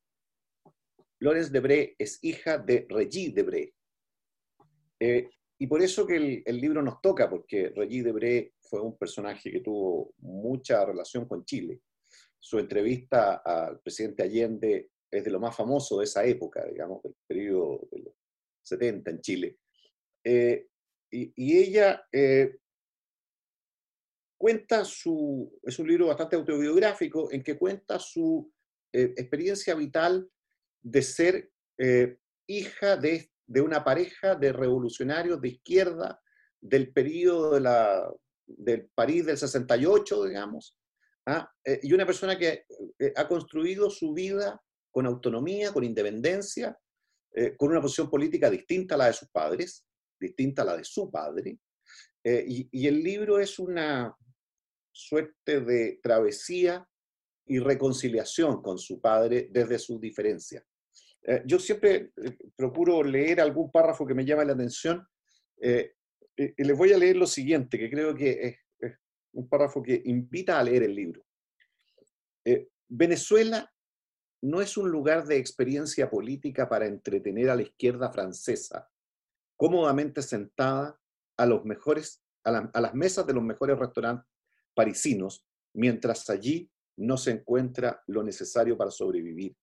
Laurence 1.21 1.53
Debré 1.53 1.95
es 1.99 2.19
hija 2.23 2.59
de 2.59 2.87
Regis 2.89 3.35
Debré. 3.35 3.73
Y 5.65 5.67
por 5.67 5.81
eso 5.81 6.07
que 6.07 6.43
el, 6.45 6.61
libro 6.61 6.83
nos 6.83 7.01
toca, 7.01 7.31
porque 7.31 7.71
Regis 7.75 8.05
Debré 8.05 8.53
fue 8.61 8.83
un 8.83 8.99
personaje 8.99 9.51
que 9.51 9.61
tuvo 9.61 10.13
mucha 10.19 10.85
relación 10.85 11.27
con 11.27 11.43
Chile. 11.47 11.81
Su 12.39 12.59
entrevista 12.59 13.37
al 13.37 13.81
presidente 13.81 14.25
Allende 14.25 14.91
es 15.11 15.25
de 15.25 15.31
lo 15.31 15.41
más 15.41 15.57
famoso 15.57 15.97
de 16.01 16.05
esa 16.05 16.23
época, 16.23 16.67
digamos, 16.67 17.03
del 17.03 17.15
periodo 17.27 17.89
de 17.91 17.99
los 18.01 18.15
70 18.61 19.11
en 19.11 19.21
Chile. 19.23 19.59
Eh, 20.23 20.67
y, 21.11 21.57
ella 21.57 22.07
eh, 22.13 22.59
cuenta 24.37 24.85
su, 24.85 25.51
es 25.63 25.79
un 25.79 25.89
libro 25.89 26.09
bastante 26.09 26.37
autobiográfico 26.37 27.33
en 27.33 27.43
que 27.43 27.57
cuenta 27.57 27.99
su 27.99 28.53
eh, 28.93 29.15
experiencia 29.17 29.75
vital 29.75 30.31
de 30.83 31.01
ser 31.01 31.51
hija 32.47 32.99
de, 32.99 33.31
de, 33.47 33.61
una 33.61 33.85
pareja 33.85 34.35
de 34.35 34.53
revolucionarios 34.53 35.41
de 35.41 35.49
izquierda 35.49 36.21
del 36.61 36.93
periodo 36.93 37.55
de 37.55 37.61
la, 37.61 38.13
del 38.47 38.89
París 38.95 39.27
del 39.27 39.37
68, 39.37 40.25
digamos, 40.25 40.79
¿ah? 41.27 41.51
y 41.83 41.93
una 41.93 42.07
persona 42.07 42.39
que 42.39 42.65
ha 43.17 43.29
construido 43.29 43.91
su 43.91 44.13
vida 44.13 44.61
con 44.91 45.07
autonomía, 45.07 45.73
con 45.73 45.85
independencia, 45.85 46.79
eh, 47.37 47.57
con 47.57 47.71
una 47.71 47.81
posición 47.81 48.09
política 48.09 48.49
distinta 48.49 48.95
a 48.95 48.99
la 48.99 49.07
de 49.07 49.13
sus 49.13 49.29
padres, 49.29 49.85
distinta 50.21 50.63
a 50.63 50.67
la 50.67 50.77
de 50.77 50.85
su 50.85 51.11
padre. 51.11 51.59
Eh, 52.23 52.45
y, 52.71 52.87
el 52.87 53.03
libro 53.03 53.41
es 53.41 53.59
una 53.59 54.17
suerte 54.93 55.61
de 55.61 55.99
travesía 56.01 56.89
y 57.45 57.59
reconciliación 57.59 58.63
con 58.63 58.79
su 58.79 59.01
padre 59.01 59.49
desde 59.51 59.81
su 59.81 59.99
diferencia. 59.99 60.65
Eh, 61.25 61.43
yo 61.47 61.59
siempre 61.59 62.13
procuro 62.55 63.03
leer 63.03 63.41
algún 63.41 63.71
párrafo 63.71 64.07
que 64.07 64.15
me 64.15 64.25
llame 64.25 64.45
la 64.45 64.53
atención 64.53 65.07
y 66.37 66.65
les 66.65 66.77
voy 66.77 66.93
a 66.93 66.99
leer 66.99 67.17
lo 67.17 67.27
siguiente, 67.27 67.79
que 67.79 67.89
creo 67.89 68.15
que 68.15 68.59
es 68.79 68.99
un 69.33 69.49
párrafo 69.49 69.83
que 69.83 70.03
invita 70.05 70.59
a 70.59 70.63
leer 70.63 70.83
el 70.83 70.95
libro. 70.95 71.25
Venezuela 72.89 73.73
no 74.45 74.61
es 74.61 74.77
un 74.77 74.91
lugar 74.91 75.27
de 75.27 75.39
experiencia 75.39 76.11
política 76.11 76.69
para 76.69 76.87
entretener 76.87 77.49
a 77.49 77.57
la 77.57 77.63
izquierda 77.63 78.13
francesa, 78.13 78.91
cómodamente 79.57 80.21
sentada 80.21 81.01
a, 81.39 81.47
los 81.47 81.65
mejores, 81.65 82.23
a, 82.45 82.81
las 82.81 82.95
mesas 82.95 83.27
de 83.27 83.33
los 83.33 83.43
mejores 83.43 83.79
restaurantes 83.79 84.27
parisinos, 84.75 85.47
mientras 85.73 86.29
allí 86.29 86.71
no 86.97 87.17
se 87.17 87.31
encuentra 87.31 88.03
lo 88.07 88.23
necesario 88.23 88.77
para 88.77 88.91
sobrevivir. 88.91 89.57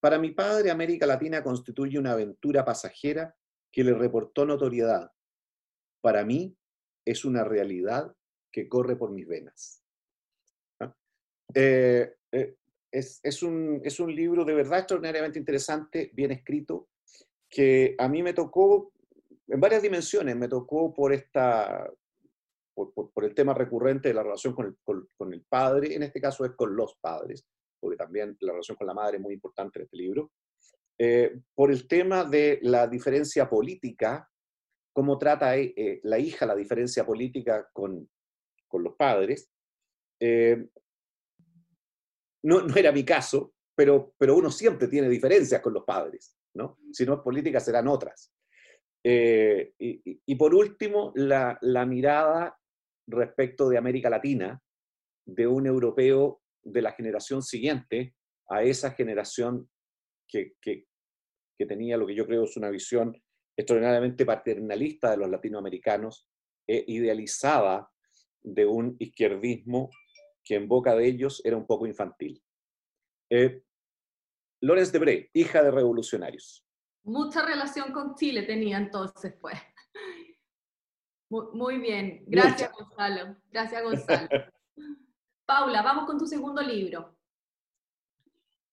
Para 0.00 0.18
mi 0.18 0.32
padre, 0.32 0.70
América 0.70 1.06
Latina 1.06 1.42
constituye 1.42 1.98
una 1.98 2.12
aventura 2.12 2.64
pasajera 2.64 3.34
que 3.72 3.84
le 3.84 3.94
reportó 3.94 4.44
notoriedad. 4.44 5.10
Para 6.00 6.24
mí, 6.24 6.56
es 7.04 7.24
una 7.24 7.44
realidad 7.44 8.14
que 8.52 8.68
corre 8.68 8.96
por 8.96 9.10
mis 9.10 9.26
venas. 9.26 9.82
¿Ah? 10.80 10.94
Eh, 11.54 12.14
eh, 12.32 12.56
es, 12.90 13.42
un, 13.42 13.82
libro 14.14 14.44
de 14.44 14.54
verdad 14.54 14.80
extraordinariamente 14.80 15.38
interesante, 15.38 16.10
bien 16.14 16.32
escrito, 16.32 16.88
que 17.48 17.94
a 17.98 18.08
mí 18.08 18.22
me 18.22 18.32
tocó 18.32 18.92
en 19.48 19.60
varias 19.60 19.82
dimensiones. 19.82 20.36
Me 20.36 20.48
tocó 20.48 20.92
por, 20.92 21.12
esta, 21.12 21.90
por, 22.74 23.24
el 23.24 23.34
tema 23.34 23.54
recurrente 23.54 24.08
de 24.08 24.14
la 24.14 24.22
relación 24.22 24.54
con 24.54 25.32
el, 25.32 25.42
padre, 25.42 25.94
en 25.94 26.02
este 26.02 26.20
caso 26.20 26.44
es 26.44 26.52
con 26.52 26.74
los 26.74 26.96
padres, 26.96 27.46
porque 27.86 27.98
también 27.98 28.36
la 28.40 28.50
relación 28.50 28.76
con 28.76 28.88
la 28.88 28.94
madre 28.94 29.18
es 29.18 29.22
muy 29.22 29.32
importante 29.32 29.78
en 29.78 29.84
este 29.84 29.96
libro. 29.96 30.32
Eh, 30.98 31.38
por 31.54 31.70
el 31.70 31.86
tema 31.86 32.24
de 32.24 32.58
la 32.62 32.88
diferencia 32.88 33.48
política, 33.48 34.28
cómo 34.92 35.16
trata 35.18 35.56
eh, 35.56 35.72
eh, 35.76 36.00
la 36.02 36.18
hija 36.18 36.46
la 36.46 36.56
diferencia 36.56 37.06
política 37.06 37.68
con, 37.72 38.10
los 38.72 38.96
padres. 38.96 39.48
No, 42.42 42.60
no 42.62 42.74
era 42.74 42.90
mi 42.90 43.04
caso, 43.04 43.54
pero, 43.74 44.14
pero 44.18 44.36
uno 44.36 44.50
siempre 44.50 44.88
tiene 44.88 45.08
diferencias 45.08 45.62
con 45.62 45.72
los 45.72 45.84
padres, 45.84 46.36
¿no? 46.54 46.78
Si 46.92 47.06
no 47.06 47.14
es 47.14 47.20
política, 47.20 47.60
serán 47.60 47.86
otras. 47.86 48.32
Y, 49.02 50.34
por 50.34 50.54
último, 50.54 51.12
la, 51.14 51.56
la, 51.62 51.86
mirada 51.86 52.58
respecto 53.06 53.68
de 53.68 53.78
América 53.78 54.10
Latina, 54.10 54.60
de 55.24 55.46
un 55.46 55.66
europeo 55.66 56.42
de 56.66 56.82
la 56.82 56.92
generación 56.92 57.42
siguiente 57.42 58.14
a 58.48 58.62
esa 58.62 58.90
generación 58.90 59.68
que, 60.28 60.54
que, 60.60 60.84
tenía 61.66 61.96
lo 61.96 62.06
que 62.06 62.14
yo 62.14 62.26
creo 62.26 62.44
es 62.44 62.56
una 62.56 62.68
visión 62.68 63.16
extraordinariamente 63.56 64.26
paternalista 64.26 65.10
de 65.10 65.16
los 65.16 65.30
latinoamericanos, 65.30 66.28
e 66.68 66.84
idealizada 66.88 67.88
de 68.42 68.66
un 68.66 68.96
izquierdismo 68.98 69.88
que 70.44 70.56
en 70.56 70.68
boca 70.68 70.94
de 70.96 71.06
ellos 71.06 71.40
era 71.44 71.56
un 71.56 71.66
poco 71.66 71.86
infantil. 71.86 72.42
Eh, 73.30 73.62
Lorenz 74.62 74.90
Debré, 74.90 75.30
hija 75.32 75.62
de 75.62 75.70
revolucionarios. 75.70 76.66
Mucha 77.04 77.46
relación 77.46 77.92
con 77.92 78.16
Chile 78.16 78.42
tenía 78.42 78.78
entonces, 78.78 79.34
pues. 79.40 79.56
Muy, 81.30 81.78
bien. 81.78 82.24
Gracias, 82.26 82.72
Gonzalo. 82.72 83.36
Gracias, 83.50 83.82
Gonzalo. 83.82 84.28
Paula, 85.46 85.80
vamos 85.80 86.06
con 86.06 86.18
tu 86.18 86.26
segundo 86.26 86.60
libro. 86.60 87.16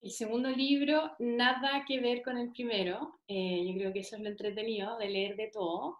El 0.02 0.10
segundo 0.10 0.50
libro, 0.50 1.12
nada 1.20 1.84
que 1.86 2.00
ver 2.00 2.20
con 2.20 2.36
el 2.36 2.50
primero. 2.50 3.20
Eh, 3.28 3.64
yo 3.64 3.74
creo 3.78 3.92
que 3.92 4.00
eso 4.00 4.16
es 4.16 4.22
lo 4.22 4.28
entretenido 4.28 4.98
de 4.98 5.08
leer 5.08 5.36
de 5.36 5.50
todo. 5.52 5.98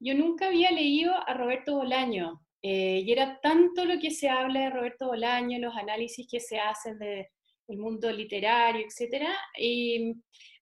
Yo 0.00 0.16
nunca 0.16 0.48
había 0.48 0.72
leído 0.72 1.14
a 1.14 1.34
Roberto 1.34 1.76
Bolaño. 1.76 2.42
Eh, 2.62 3.04
y 3.06 3.12
era 3.12 3.38
tanto 3.40 3.84
lo 3.84 4.00
que 4.00 4.10
se 4.10 4.28
habla 4.28 4.62
de 4.62 4.70
Roberto 4.70 5.06
Bolaño, 5.06 5.60
los 5.60 5.76
análisis 5.76 6.26
que 6.28 6.40
se 6.40 6.58
hacen 6.58 6.98
de, 6.98 7.28
el 7.68 7.78
mundo 7.78 8.10
literario, 8.10 8.84
etc. 8.84 9.24
Y 9.56 10.14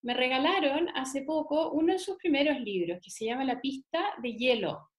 me 0.03 0.13
regalaron 0.13 0.87
hace 0.95 1.23
poco 1.23 1.71
uno 1.71 1.93
de 1.93 1.99
sus 1.99 2.15
primeros 2.17 2.59
libros, 2.59 2.99
que 3.03 3.09
se 3.09 3.25
llama 3.25 3.43
La 3.43 3.59
pista 3.59 4.13
de 4.21 4.33
hielo, 4.33 4.91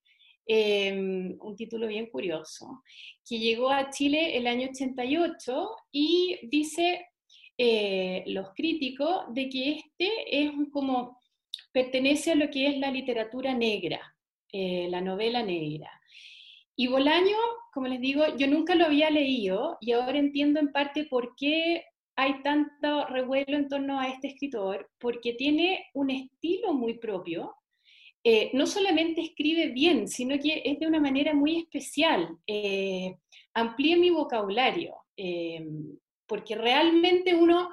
em, 0.48 1.36
un 1.40 1.54
título 1.54 1.86
bien 1.86 2.06
curioso, 2.06 2.82
que 3.24 3.38
llegó 3.38 3.70
a 3.70 3.90
Chile 3.90 4.36
el 4.36 4.46
año 4.46 4.68
88 4.70 5.70
y 5.92 6.40
dice 6.42 7.06
eh, 7.58 8.24
los 8.26 8.54
críticos 8.54 9.26
de 9.34 9.48
que 9.48 9.70
este 9.72 10.10
es 10.44 10.50
como, 10.72 11.20
pertenece 11.72 12.32
a 12.32 12.34
lo 12.34 12.50
que 12.50 12.68
es 12.68 12.78
la 12.78 12.90
literatura 12.90 13.54
negra, 13.54 14.00
eh, 14.52 14.88
la 14.90 15.00
novela 15.00 15.42
negra. 15.42 15.90
Y 16.76 16.86
Bolaño, 16.86 17.36
como 17.74 17.88
les 17.88 18.00
digo, 18.00 18.24
yo 18.36 18.46
nunca 18.46 18.74
lo 18.74 18.86
había 18.86 19.10
leído 19.10 19.76
y 19.80 19.92
ahora 19.92 20.18
entiendo 20.18 20.60
en 20.60 20.72
parte 20.72 21.04
por 21.04 21.34
qué 21.36 21.84
hay 22.14 22.42
tanto 22.42 23.06
revuelo 23.06 23.56
en 23.56 23.68
torno 23.68 24.00
a 24.00 24.08
este 24.08 24.28
escritor 24.28 24.90
porque 24.98 25.34
tiene 25.34 25.86
un 25.94 26.10
estilo 26.10 26.72
muy 26.72 26.98
propio. 26.98 27.54
Eh, 28.24 28.50
no 28.52 28.66
solamente 28.66 29.20
escribe 29.20 29.68
bien, 29.68 30.08
sino 30.08 30.38
que 30.38 30.62
es 30.64 30.78
de 30.78 30.86
una 30.86 31.00
manera 31.00 31.34
muy 31.34 31.58
especial. 31.58 32.28
Eh, 32.46 33.16
amplíe 33.54 33.96
mi 33.96 34.10
vocabulario, 34.10 34.96
eh, 35.16 35.64
porque 36.26 36.56
realmente 36.56 37.34
uno 37.34 37.70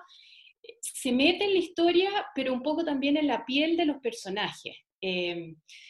se 0.79 1.11
mete 1.11 1.45
en 1.45 1.53
la 1.53 1.59
historia, 1.59 2.09
pero 2.33 2.53
un 2.53 2.61
poco 2.61 2.83
también 2.83 3.17
en 3.17 3.27
la 3.27 3.45
piel 3.45 3.75
de 3.77 3.85
los 3.85 3.97
personajes. 3.97 4.75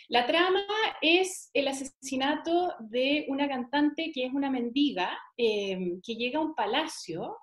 la 0.10 0.26
trama 0.26 0.66
es 1.02 1.50
el 1.54 1.70
asesinato 1.70 2.74
de 2.80 3.26
una 3.30 3.48
cantante 3.48 4.12
que 4.14 4.26
es 4.26 4.34
una 4.34 4.50
mendiga, 4.50 5.18
que 5.38 6.16
llega 6.16 6.40
a 6.40 6.42
un 6.42 6.54
palacio 6.54 7.38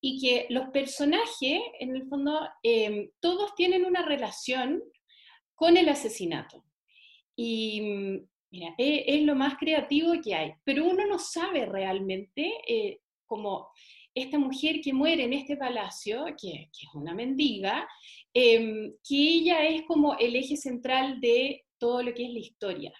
y 0.00 0.18
que 0.18 0.46
los 0.48 0.68
personajes, 0.68 1.60
en 1.80 1.96
el 1.96 2.08
fondo, 2.08 2.48
todos 3.20 3.54
tienen 3.56 3.84
una 3.84 4.06
relación 4.06 4.80
con 5.56 5.76
el 5.76 5.88
asesinato. 5.88 6.64
Y 7.34 7.80
mm, 7.80 8.28
mira, 8.52 8.74
e, 8.78 9.04
es, 9.08 9.22
lo 9.22 9.34
más 9.34 9.56
creativo 9.58 10.12
que 10.22 10.34
hay, 10.36 10.52
pero 10.62 10.84
uno 10.84 11.04
no 11.06 11.18
sabe 11.18 11.66
realmente, 11.66 12.52
eh, 12.68 13.00
como 13.26 13.68
esta 14.14 14.38
mujer 14.38 14.80
que 14.80 14.92
muere 14.92 15.24
en 15.24 15.32
este 15.32 15.56
palacio, 15.56 16.24
que, 16.40 16.70
es 16.72 16.94
una 16.94 17.12
mendiga, 17.14 17.88
em, 18.32 18.92
que 19.06 19.16
ella 19.16 19.66
es 19.66 19.82
como 19.82 20.16
el 20.18 20.36
eje 20.36 20.56
central 20.56 21.20
de 21.20 21.64
todo 21.78 22.02
lo 22.04 22.14
que 22.14 22.26
es 22.26 22.32
la 22.32 22.38
historia 22.38 22.92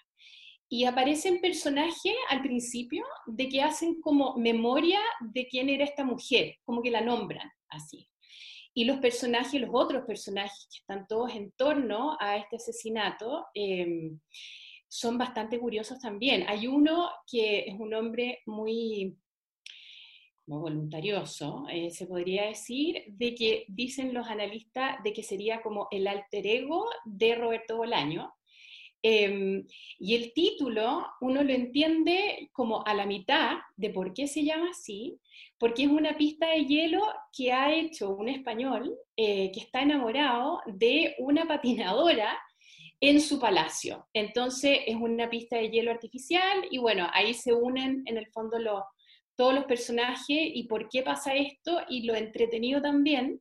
y 0.69 0.83
aparecen 0.83 1.39
personajes 1.39 2.13
al 2.29 2.41
principio 2.41 3.05
de 3.25 3.47
que 3.47 3.61
hacen 3.61 4.01
como 4.01 4.35
memoria 4.35 4.99
de 5.21 5.47
quién 5.47 5.69
era 5.69 5.85
esta 5.85 6.03
mujer, 6.03 6.57
como 6.65 6.81
que 6.81 6.91
la 6.91 7.01
nombran 7.01 7.49
así. 7.69 8.09
Y 8.77 8.85
los 8.85 8.99
personajes, 8.99 9.59
los 9.59 9.71
otros 9.73 10.05
personajes 10.05 10.67
que 10.69 10.77
están 10.77 11.07
todos 11.07 11.33
en 11.33 11.51
torno 11.53 12.15
a 12.19 12.37
este 12.37 12.57
asesinato, 12.57 13.47
em, 13.55 14.19
son 14.87 15.17
bastante 15.17 15.57
curiosos 15.57 15.97
también. 15.99 16.45
Hay 16.47 16.67
uno 16.67 17.09
que 17.25 17.61
es 17.61 17.73
un 17.79 17.91
hombre 17.95 18.43
muy 18.45 19.17
voluntarioso, 20.45 21.65
eh, 21.71 21.89
se 21.89 22.05
podría 22.05 22.45
decir, 22.45 23.03
de 23.07 23.33
que 23.33 23.65
dicen 23.67 24.13
los 24.13 24.27
analistas 24.27 25.03
de 25.03 25.11
que 25.11 25.23
sería 25.23 25.63
como 25.63 25.87
el 25.89 26.05
alter 26.05 26.45
ego 26.45 26.85
de 27.03 27.33
Roberto 27.33 27.77
Bolaño, 27.77 28.31
Em, 29.03 29.65
y 29.99 30.15
el 30.15 30.33
título 30.33 31.05
uno 31.21 31.43
lo 31.43 31.53
entiende 31.53 32.49
como 32.51 32.85
a 32.85 32.93
la 32.93 33.05
mitad 33.05 33.57
de 33.75 33.91
por 33.91 34.13
qué 34.13 34.27
se 34.27 34.43
llama 34.43 34.69
así, 34.71 35.19
porque 35.57 35.83
es 35.83 35.89
una 35.89 36.17
pista 36.17 36.47
de 36.49 36.65
hielo 36.65 37.03
que 37.35 37.53
ha 37.53 37.73
hecho 37.73 38.09
un 38.09 38.29
español 38.29 38.95
eh, 39.15 39.51
que 39.51 39.59
está 39.59 39.81
enamorado 39.81 40.61
de 40.65 41.15
una 41.19 41.45
patinadora 41.45 42.37
en 42.99 43.21
su 43.21 43.39
palacio. 43.39 44.07
Entonces 44.13 44.79
es 44.87 44.95
una 44.95 45.29
pista 45.29 45.57
de 45.57 45.69
hielo 45.69 45.91
artificial 45.91 46.65
y 46.71 46.79
bueno, 46.79 47.07
ahí 47.13 47.33
se 47.33 47.53
unen 47.53 48.03
en 48.05 48.17
el 48.17 48.27
fondo 48.27 48.57
todos 49.35 49.53
los 49.53 49.65
personajes 49.65 50.25
y 50.29 50.63
por 50.63 50.89
qué 50.89 51.03
pasa 51.03 51.35
esto 51.35 51.79
y 51.87 52.03
lo 52.03 52.15
entretenido 52.15 52.81
también 52.81 53.39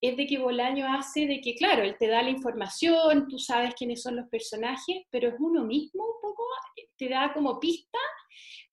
es 0.00 0.16
de 0.16 0.26
que 0.26 0.38
Bolaño 0.38 0.86
hace 0.92 1.26
de 1.26 1.40
que, 1.40 1.54
claro, 1.54 1.82
él 1.82 1.96
te 1.98 2.08
da 2.08 2.22
la 2.22 2.30
información, 2.30 3.26
tú 3.28 3.38
sabes 3.38 3.74
quiénes 3.74 4.02
son 4.02 4.16
los 4.16 4.28
personajes, 4.28 5.04
pero 5.10 5.28
es 5.28 5.34
uno 5.38 5.64
mismo 5.64 6.04
un 6.04 6.20
poco, 6.20 6.44
te 6.96 7.08
da 7.08 7.32
como 7.32 7.58
pista, 7.58 7.98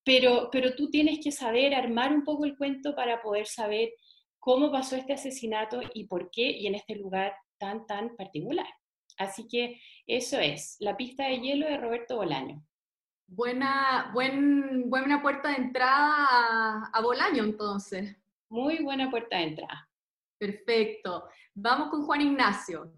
pero, 0.04 0.50
pero 0.52 0.76
tú 0.76 0.90
tienes 0.90 1.20
que 1.24 1.32
saber 1.32 1.74
armar 1.74 2.14
un 2.14 2.24
poco 2.24 2.46
el 2.46 2.58
cuento 2.58 2.94
para 2.96 3.22
poder 3.22 3.48
saber 3.48 3.92
cómo 4.40 4.72
pasó 4.72 4.98
este 4.98 5.14
asesinato 5.14 5.82
y 5.94 6.08
por 6.08 6.30
qué, 6.30 6.52
y 6.52 6.68
en 6.68 6.76
este 6.76 6.96
lugar 6.96 7.34
tan, 7.58 7.86
tan 7.88 8.16
particular. 8.18 8.68
Así 9.18 9.48
que 9.48 9.80
eso 10.06 10.40
es, 10.40 10.76
La 10.80 10.98
pista 10.98 11.26
de 11.26 11.40
hielo 11.40 11.68
de 11.68 11.78
Roberto 11.78 12.18
Bolaño. 12.18 12.62
Buena, 13.28 14.12
buen, 14.14 14.90
buena 14.90 15.22
puerta 15.22 15.50
de 15.50 15.56
entrada 15.56 16.28
a, 16.30 16.90
a 16.94 17.02
Bolaño 17.02 17.44
entonces. 17.44 18.18
Muy 18.50 18.84
buena 18.84 19.10
puerta 19.10 19.38
de 19.38 19.44
entrada. 19.44 19.90
Perfecto. 20.38 21.30
Vamos 21.54 21.90
con 21.90 22.06
Juan 22.06 22.22
Ignacio. 22.22 22.94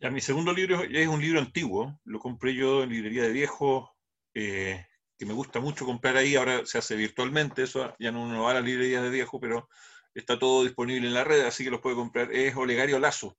Mi 0.00 0.20
segundo 0.20 0.52
libro 0.52 0.82
es 0.84 1.08
un 1.08 1.20
libro 1.20 1.40
antiguo, 1.40 2.00
lo 2.04 2.20
compré 2.20 2.54
yo 2.54 2.84
en 2.84 2.90
librería 2.90 3.24
de 3.24 3.32
viejo, 3.32 3.96
eh, 4.32 4.86
que 5.18 5.26
me 5.26 5.34
gusta 5.34 5.58
mucho 5.58 5.84
comprar 5.84 6.16
ahí, 6.16 6.36
ahora 6.36 6.64
se 6.64 6.78
hace 6.78 6.94
virtualmente, 6.94 7.64
eso 7.64 7.92
ya 7.98 8.12
no 8.12 8.42
va 8.42 8.52
a 8.52 8.54
las 8.54 8.64
librerías 8.64 9.02
de 9.02 9.10
viejo, 9.10 9.40
pero 9.40 9.68
está 10.14 10.38
todo 10.38 10.62
disponible 10.62 11.08
en 11.08 11.14
la 11.14 11.24
red, 11.24 11.40
así 11.40 11.64
que 11.64 11.70
los 11.70 11.80
puede 11.80 11.96
comprar. 11.96 12.32
Es 12.32 12.54
Olegario 12.56 13.00
Lazo. 13.00 13.36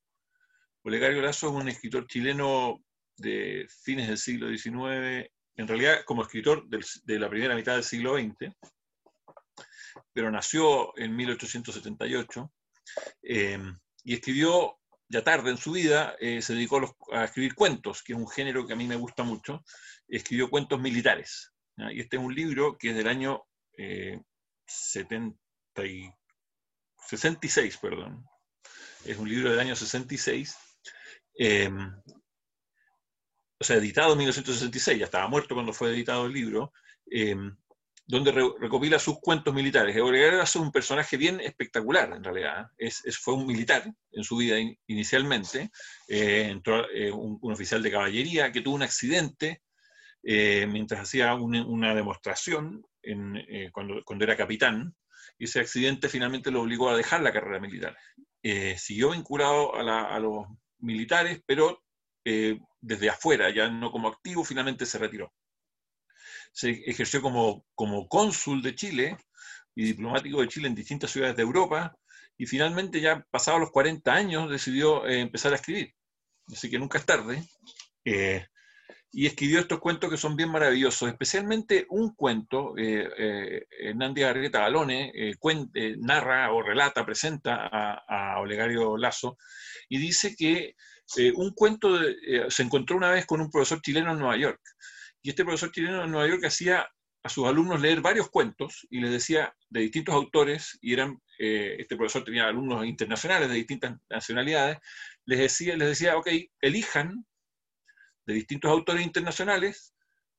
Olegario 0.84 1.22
Lazo 1.22 1.48
es 1.48 1.54
un 1.54 1.70
escritor 1.70 2.08
chileno 2.08 2.84
de 3.16 3.66
fines 3.84 4.10
del 4.10 4.18
siglo 4.18 4.50
XIX, 4.50 5.32
en 5.56 5.68
realidad 5.68 6.04
como 6.06 6.24
escritor 6.24 6.68
de 6.68 7.20
la 7.20 7.30
primera 7.30 7.56
mitad 7.56 7.76
del 7.76 7.84
siglo 7.84 8.18
XX, 8.18 8.54
pero 10.14 10.30
nació 10.30 10.98
en 10.98 11.16
1878 11.16 12.52
Em, 13.22 13.77
y 14.03 14.13
escribió, 14.15 14.77
ya 15.08 15.24
tarde 15.24 15.51
en 15.51 15.58
su 15.58 15.72
vida, 15.72 16.15
eh, 16.19 16.41
se 16.41 16.53
dedicó 16.53 16.96
a, 17.12 17.25
escribir 17.25 17.55
cuentos, 17.55 18.03
que 18.03 18.13
es 18.13 18.19
un 18.19 18.27
género 18.27 18.65
que 18.65 18.74
a 18.74 18.75
mí 18.75 18.86
me 18.86 18.96
gusta 18.96 19.24
mucho. 19.24 19.63
Escribió 20.08 20.50
cuentos 20.50 20.79
militares. 20.79 21.51
Y 21.91 22.01
este 22.01 22.17
es 22.17 22.24
un 22.24 22.36
libro 22.36 22.77
que 22.77 22.89
es 22.89 22.96
del 22.96 23.08
año 23.08 23.43
70 24.65 25.38
eh, 25.77 26.13
66, 27.08 27.77
perdón. 27.77 28.25
Es 29.05 29.17
un 29.17 29.29
libro 29.29 29.50
del 29.50 29.60
año 29.60 29.75
66. 29.75 30.55
Em, 31.36 31.91
o 33.60 33.63
sea, 33.63 33.77
editado 33.77 34.13
en 34.13 34.19
1966, 34.19 35.00
ya 35.00 35.05
estaba 35.05 35.27
muerto 35.27 35.55
cuando 35.55 35.74
fue 35.74 35.89
editado 35.89 36.25
el 36.25 36.34
libro. 36.34 36.74
Donde 38.10 38.32
recopila 38.32 38.98
sus 38.98 39.20
cuentos 39.20 39.54
militares. 39.54 39.96
Olegario 40.01 40.42
es 40.42 40.56
un 40.56 40.72
personaje 40.72 41.16
bien 41.16 41.39
espectacular, 41.42 42.12
en 42.12 42.24
realidad. 42.24 42.66
Es, 42.75 43.04
fue 43.20 43.36
un 43.36 43.46
militar 43.46 43.84
en 44.12 44.24
su 44.24 44.38
vida 44.38 44.58
inicialmente, 44.88 45.70
eh, 46.08 46.48
entró 46.50 46.89
eh, 46.89 47.12
un, 47.12 47.38
oficial 47.44 47.84
de 47.84 47.92
caballería 47.92 48.51
que 48.51 48.62
tuvo 48.62 48.74
un 48.74 48.82
accidente 48.82 49.62
eh, 50.24 50.66
mientras 50.66 51.01
hacía 51.01 51.36
una 51.36 51.94
demostración 51.94 52.84
cuando, 53.72 54.24
era 54.24 54.36
capitán, 54.36 54.96
ese 55.38 55.60
accidente 55.60 56.10
finalmente 56.10 56.50
lo 56.50 56.62
obligó 56.63 56.89
a 56.89 56.98
dejar 56.98 57.22
la 57.22 57.32
carrera 57.32 57.60
militar. 57.60 57.96
siguió 58.75 59.12
vinculado 59.12 59.75
a, 59.75 60.18
los 60.18 60.48
militares, 60.80 61.44
pero 61.46 61.84
desde 62.24 63.10
afuera, 63.10 63.51
ya 63.51 63.70
no 63.70 63.92
como 63.92 64.08
activo, 64.08 64.44
finalmente 64.44 64.88
se 64.88 64.98
retiró 64.98 65.32
se 66.51 66.72
ejerció 66.86 67.22
como, 67.22 67.65
como 67.75 68.08
cónsul 68.08 68.62
de 68.62 68.75
Chile 68.75 69.18
y 69.75 69.84
diplomático 69.86 70.41
de 70.41 70.48
Chile 70.48 70.68
en 70.68 70.75
distintas 70.75 71.12
ciudades 71.12 71.36
de 71.36 71.44
Europa 71.44 71.96
y 72.38 72.46
finalmente 72.46 73.01
ya 73.01 73.25
pasados 73.32 73.60
los 73.60 73.72
40 73.72 74.13
años 74.13 74.50
decidió 74.50 75.06
eh, 75.08 75.20
empezar 75.20 75.51
a 75.51 75.56
escribir. 75.56 75.94
Así 76.51 76.70
que 76.70 76.79
nunca 76.79 76.98
es 76.98 77.06
tarde. 77.06 77.44
Eh, 78.06 78.46
y 79.12 79.25
escribió 79.25 79.60
estos 79.60 79.79
cuentos 79.79 80.10
que 80.10 80.18
son 80.18 80.36
bien 80.36 80.51
maravillosos, 80.51 81.10
especialmente 81.10 81.88
un 81.89 82.13
cuento, 82.13 82.75
eh, 82.77 83.10
eh, 83.18 83.94
Nandi 83.96 84.22
Arrieta 84.22 84.60
Galone 84.60 85.12
narra 85.98 86.51
o 86.53 86.62
relata, 86.62 87.03
presenta 87.03 87.68
a, 88.08 88.39
Olegario 88.39 88.98
Lazo, 88.98 89.36
y 89.89 89.98
dice 89.98 90.36
que 90.36 90.75
un 91.34 91.53
cuento 91.56 92.00
se 92.50 92.62
encontró 92.62 92.98
una 92.98 93.10
vez 93.10 93.25
con 93.25 93.41
un 93.41 93.50
profesor 93.50 93.82
chileno 93.82 94.12
en 94.12 94.20
Nueva 94.20 94.38
York, 94.38 94.62
y 95.22 95.30
este 95.30 95.44
profesor 95.44 95.72
chileno 95.72 96.04
en 96.04 96.12
Nueva 96.12 96.28
York 96.28 96.46
hacía 96.46 96.88
a 97.24 97.30
sus 97.30 97.46
alumnos 97.46 97.82
leer 97.82 98.02
varios 98.02 98.30
cuentos 98.30 98.88
y 98.90 99.02
les 99.02 99.12
decía 99.12 99.54
de 99.70 99.82
distintos 99.82 100.16
autores, 100.16 100.78
y 100.82 100.94
eran, 100.94 101.22
eh, 101.38 101.76
este 101.80 101.98
profesor 101.98 102.24
tenía 102.24 102.48
alumnos 102.48 102.86
internacionales 102.86 103.50
de 103.50 103.56
distintas 103.56 103.98
nacionalidades, 104.10 104.80
les 105.26 105.40
decía, 105.40 105.76
les 105.76 105.90
decía, 105.90 106.18
ok, 106.18 106.28
elijan 106.62 107.26
de 108.26 108.34
distintos 108.34 108.72
autores 108.72 109.06
internacionales 109.06 109.94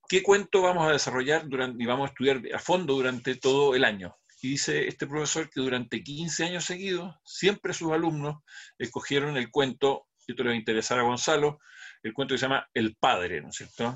qué 0.08 0.22
cuento 0.24 0.62
vamos 0.62 0.88
a 0.88 0.92
desarrollar 0.92 1.48
durante, 1.48 1.82
y 1.82 1.86
vamos 1.86 2.08
a 2.08 2.12
estudiar 2.12 2.42
a 2.52 2.58
fondo 2.58 2.94
durante 2.94 3.36
todo 3.36 3.76
el 3.76 3.84
año. 3.84 4.16
Y 4.42 4.50
dice 4.50 4.88
este 4.88 5.06
profesor 5.06 5.48
que 5.48 5.60
durante 5.60 6.02
15 6.02 6.46
años 6.46 6.64
seguidos, 6.64 7.14
siempre 7.24 7.74
sus 7.74 7.92
alumnos 7.92 8.42
escogieron 8.76 9.36
el 9.36 9.50
cuento, 9.52 10.08
que 10.26 10.32
esto 10.32 10.42
le 10.42 10.50
va 10.50 10.54
a 10.54 10.58
interesar 10.58 10.98
a 10.98 11.02
Gonzalo, 11.02 11.60
el 12.02 12.12
cuento 12.12 12.34
que 12.34 12.38
se 12.38 12.46
llama 12.46 12.68
El 12.74 12.96
Padre, 12.96 13.40
¿no 13.40 13.50
es 13.50 13.56
cierto? 13.56 13.94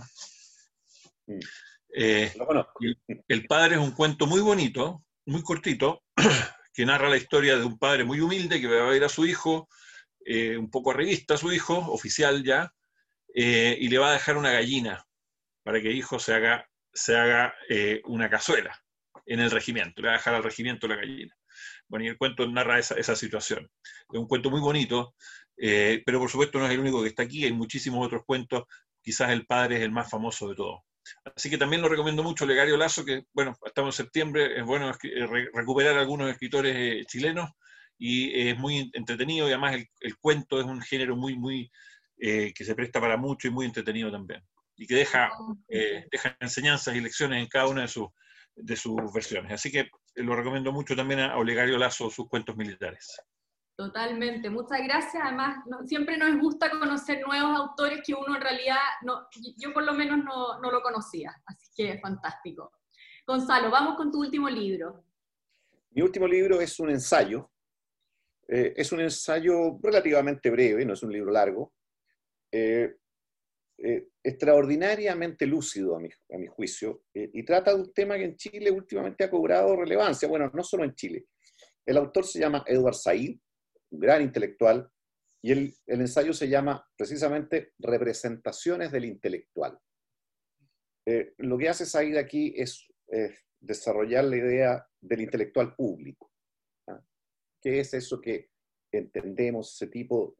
Mm. 1.26 1.38
Eh, 1.96 2.32
el, 3.28 3.46
Padre 3.46 3.76
es 3.76 3.80
un 3.80 3.92
cuento 3.92 4.26
muy 4.26 4.40
bonito, 4.40 5.04
muy 5.26 5.42
cortito, 5.42 6.02
que 6.74 6.84
narra 6.84 7.08
la 7.08 7.16
historia 7.16 7.56
de 7.56 7.64
un 7.64 7.78
padre 7.78 8.04
muy 8.04 8.20
humilde 8.20 8.60
que 8.60 8.66
va 8.66 8.86
a 8.86 8.90
ver 8.90 9.04
a 9.04 9.08
su 9.08 9.24
hijo, 9.26 9.68
eh, 10.26 10.56
un 10.56 10.70
poco 10.70 10.92
revista 10.92 11.34
a 11.34 11.38
su 11.38 11.52
hijo, 11.52 11.78
oficial 11.92 12.42
ya, 12.42 12.72
eh, 13.32 13.76
y 13.80 13.88
le 13.88 13.98
va 13.98 14.10
a 14.10 14.14
dejar 14.14 14.36
una 14.36 14.52
gallina 14.52 15.04
para 15.62 15.80
que 15.80 15.88
el 15.88 15.96
hijo 15.96 16.18
se 16.18 16.34
haga, 16.34 16.68
se 16.92 17.16
haga 17.16 17.54
una 18.04 18.28
cazuela 18.28 18.78
en 19.26 19.40
el 19.40 19.50
regimiento, 19.50 20.02
le 20.02 20.08
va 20.08 20.14
a 20.14 20.18
dejar 20.18 20.34
al 20.34 20.44
regimiento 20.44 20.88
la 20.88 20.96
gallina. 20.96 21.34
Bueno, 21.88 22.04
y 22.04 22.08
el 22.08 22.18
cuento 22.18 22.46
narra 22.48 22.78
esa, 22.78 22.96
esa 22.96 23.16
situación. 23.16 23.70
Es 24.12 24.18
un 24.18 24.26
cuento 24.26 24.50
muy 24.50 24.60
bonito, 24.60 25.14
pero 25.56 26.18
por 26.18 26.30
supuesto 26.30 26.58
no 26.58 26.66
es 26.66 26.72
el 26.72 26.80
único 26.80 27.02
que 27.02 27.08
está 27.08 27.22
aquí, 27.22 27.44
hay 27.44 27.52
muchísimos 27.52 28.04
otros 28.04 28.24
cuentos, 28.26 28.64
quizás 29.00 29.30
el 29.30 29.46
padre 29.46 29.76
es 29.76 29.82
el 29.82 29.92
más 29.92 30.10
famoso 30.10 30.48
de 30.48 30.56
todos. 30.56 30.80
Así 31.36 31.50
que 31.50 31.58
también 31.58 31.82
lo 31.82 31.88
recomiendo 31.88 32.22
mucho, 32.22 32.46
Legario 32.46 32.76
Lazo, 32.76 33.04
que 33.04 33.24
bueno, 33.32 33.56
estamos 33.64 33.98
en 33.98 34.04
septiembre, 34.04 34.58
es 34.58 34.64
bueno 34.64 34.90
eh, 34.90 35.48
recuperar 35.52 35.96
algunos 35.98 36.30
escritores 36.30 36.74
eh, 36.76 37.04
chilenos 37.06 37.50
y 37.98 38.48
es 38.48 38.58
muy 38.58 38.90
entretenido 38.92 39.48
y 39.48 39.52
además 39.52 39.76
el, 40.00 40.16
cuento 40.18 40.60
es 40.60 40.66
un 40.66 40.80
género 40.80 41.16
muy, 41.16 41.36
muy, 41.36 41.70
eh, 42.18 42.52
que 42.54 42.64
se 42.64 42.74
presta 42.74 43.00
para 43.00 43.16
mucho 43.16 43.48
y 43.48 43.50
muy 43.50 43.66
entretenido 43.66 44.10
también. 44.10 44.42
Y 44.76 44.86
que 44.88 44.96
deja, 44.96 45.30
deja 46.10 46.36
enseñanzas 46.40 46.96
y 46.96 47.00
lecciones 47.00 47.40
en 47.40 47.48
cada 47.48 47.68
una 47.68 47.82
de 47.82 47.88
sus, 47.88 48.08
de 48.56 48.74
sus 48.74 48.96
versiones. 49.12 49.52
Así 49.52 49.70
que 49.70 49.88
lo 50.16 50.34
recomiendo 50.34 50.72
mucho 50.72 50.96
también 50.96 51.20
a 51.20 51.36
Olegario 51.36 51.78
Lazo, 51.78 52.10
sus 52.10 52.28
cuentos 52.28 52.56
militares. 52.56 53.20
Totalmente, 53.76 54.50
muchas 54.50 54.82
gracias. 54.84 55.20
Además, 55.22 55.64
siempre 55.86 56.16
nos 56.16 56.38
gusta 56.40 56.70
conocer 56.70 57.20
nuevos 57.26 57.58
autores 57.58 58.02
que 58.06 58.14
uno 58.14 58.36
en 58.36 58.42
realidad, 58.42 58.78
no, 59.02 59.26
yo 59.56 59.72
por 59.72 59.82
lo 59.82 59.92
menos 59.94 60.18
no, 60.24 60.60
no 60.60 60.70
lo 60.70 60.80
conocía, 60.80 61.34
así 61.46 61.66
que 61.76 61.98
fantástico. 61.98 62.72
Gonzalo, 63.26 63.70
vamos 63.70 63.96
con 63.96 64.12
tu 64.12 64.20
último 64.20 64.48
libro. 64.48 65.04
Mi 65.90 66.02
último 66.02 66.26
libro 66.28 66.60
es 66.60 66.78
un 66.78 66.90
ensayo. 66.90 67.50
Eh, 68.46 68.74
es 68.76 68.92
un 68.92 69.00
ensayo 69.00 69.78
relativamente 69.82 70.50
breve, 70.50 70.84
no 70.84 70.92
es 70.92 71.02
un 71.02 71.12
libro 71.12 71.32
largo. 71.32 71.72
Eh, 72.52 72.96
eh, 73.78 74.08
extraordinariamente 74.22 75.46
lúcido 75.46 75.96
a 75.96 76.00
mi, 76.00 76.08
a 76.08 76.38
mi 76.38 76.46
juicio, 76.46 77.04
y 77.12 77.44
trata 77.44 77.74
de 77.74 77.80
un 77.80 77.92
tema 77.92 78.16
que 78.16 78.24
en 78.24 78.36
Chile 78.36 78.70
últimamente 78.70 79.24
ha 79.24 79.30
cobrado 79.30 79.74
relevancia. 79.74 80.28
Bueno, 80.28 80.48
no 80.54 80.62
solo 80.62 80.84
en 80.84 80.94
Chile. 80.94 81.26
El 81.84 81.96
autor 81.96 82.24
se 82.24 82.38
llama 82.38 82.62
Edward 82.66 82.94
Said, 82.94 83.36
un 83.90 84.00
gran 84.00 84.22
intelectual, 84.22 84.90
y 85.42 85.52
el, 85.52 85.74
ensayo 85.86 86.32
se 86.32 86.48
llama 86.48 86.88
precisamente 86.96 87.74
Representaciones 87.78 88.90
del 88.90 89.04
Intelectual. 89.04 89.78
Eh, 91.06 91.34
lo 91.38 91.58
que 91.58 91.68
hace 91.68 91.84
Said 91.84 92.16
aquí 92.16 92.54
es 92.56 92.88
desarrollar 93.64 94.24
la 94.24 94.36
idea 94.36 94.88
del 95.00 95.22
intelectual 95.22 95.74
público. 95.74 96.30
¿ah? 96.88 97.02
¿Qué 97.60 97.80
es 97.80 97.94
eso 97.94 98.20
que 98.20 98.50
entendemos, 98.92 99.74
ese 99.74 99.88
tipo 99.88 100.36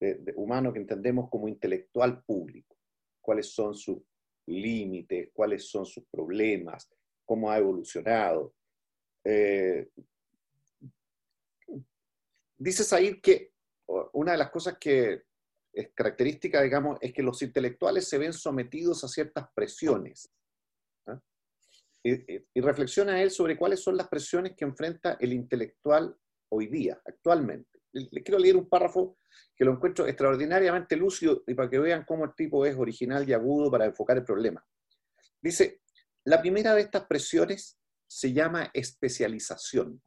de, 0.00 0.32
humano 0.36 0.72
que 0.72 0.78
entendemos 0.78 1.28
como 1.30 1.48
intelectual 1.48 2.22
público? 2.24 2.76
¿Cuáles 3.20 3.52
son 3.52 3.74
sus 3.74 3.98
límites? 4.46 5.30
¿Cuáles 5.32 5.68
son 5.68 5.84
sus 5.84 6.04
problemas? 6.10 6.88
¿Cómo 7.24 7.50
ha 7.50 7.58
evolucionado? 7.58 8.54
Eh, 9.24 9.88
dice 12.56 12.84
Said 12.84 13.20
que 13.20 13.52
una 14.12 14.32
de 14.32 14.38
las 14.38 14.50
cosas 14.50 14.76
que 14.78 15.24
es 15.76 15.90
característica, 15.94 16.62
digamos, 16.62 16.98
es 17.02 17.12
que 17.12 17.22
los 17.22 17.42
intelectuales 17.42 18.08
se 18.08 18.18
ven 18.18 18.32
sometidos 18.32 19.04
a 19.04 19.08
ciertas 19.08 19.46
presiones. 19.54 20.32
¿ah? 21.06 21.20
Y, 22.02 22.60
reflexiona 22.60 23.20
él 23.20 23.30
sobre 23.30 23.58
cuáles 23.58 23.82
son 23.82 23.96
las 23.96 24.08
presiones 24.08 24.56
que 24.56 24.64
enfrenta 24.64 25.18
el 25.20 25.34
intelectual 25.34 26.16
hoy 26.48 26.68
día, 26.68 27.00
actualmente. 27.04 27.80
Le, 27.92 28.22
quiero 28.22 28.38
leer 28.38 28.56
un 28.56 28.68
párrafo 28.68 29.18
que 29.54 29.64
lo 29.64 29.72
encuentro 29.72 30.06
extraordinariamente 30.06 30.96
lúcido 30.96 31.42
y 31.46 31.54
para 31.54 31.68
que 31.68 31.78
vean 31.78 32.04
cómo 32.04 32.24
el 32.24 32.34
tipo 32.34 32.64
es 32.64 32.76
original 32.76 33.28
y 33.28 33.34
agudo 33.34 33.70
para 33.70 33.84
enfocar 33.84 34.16
el 34.16 34.24
problema. 34.24 34.64
Dice, 35.42 35.82
la 36.24 36.40
primera 36.40 36.74
de 36.74 36.82
estas 36.82 37.04
presiones 37.04 37.78
se 38.06 38.32
llama 38.32 38.70
especialización. 38.72 40.02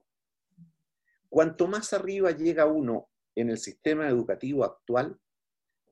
Cuanto 1.29 1.67
más 1.67 1.93
arriba 1.93 2.31
llega 2.31 2.65
uno 2.65 3.09
en 3.35 3.49
el 3.49 3.59
sistema 3.59 4.09
educativo 4.09 4.65
actual, 4.65 5.19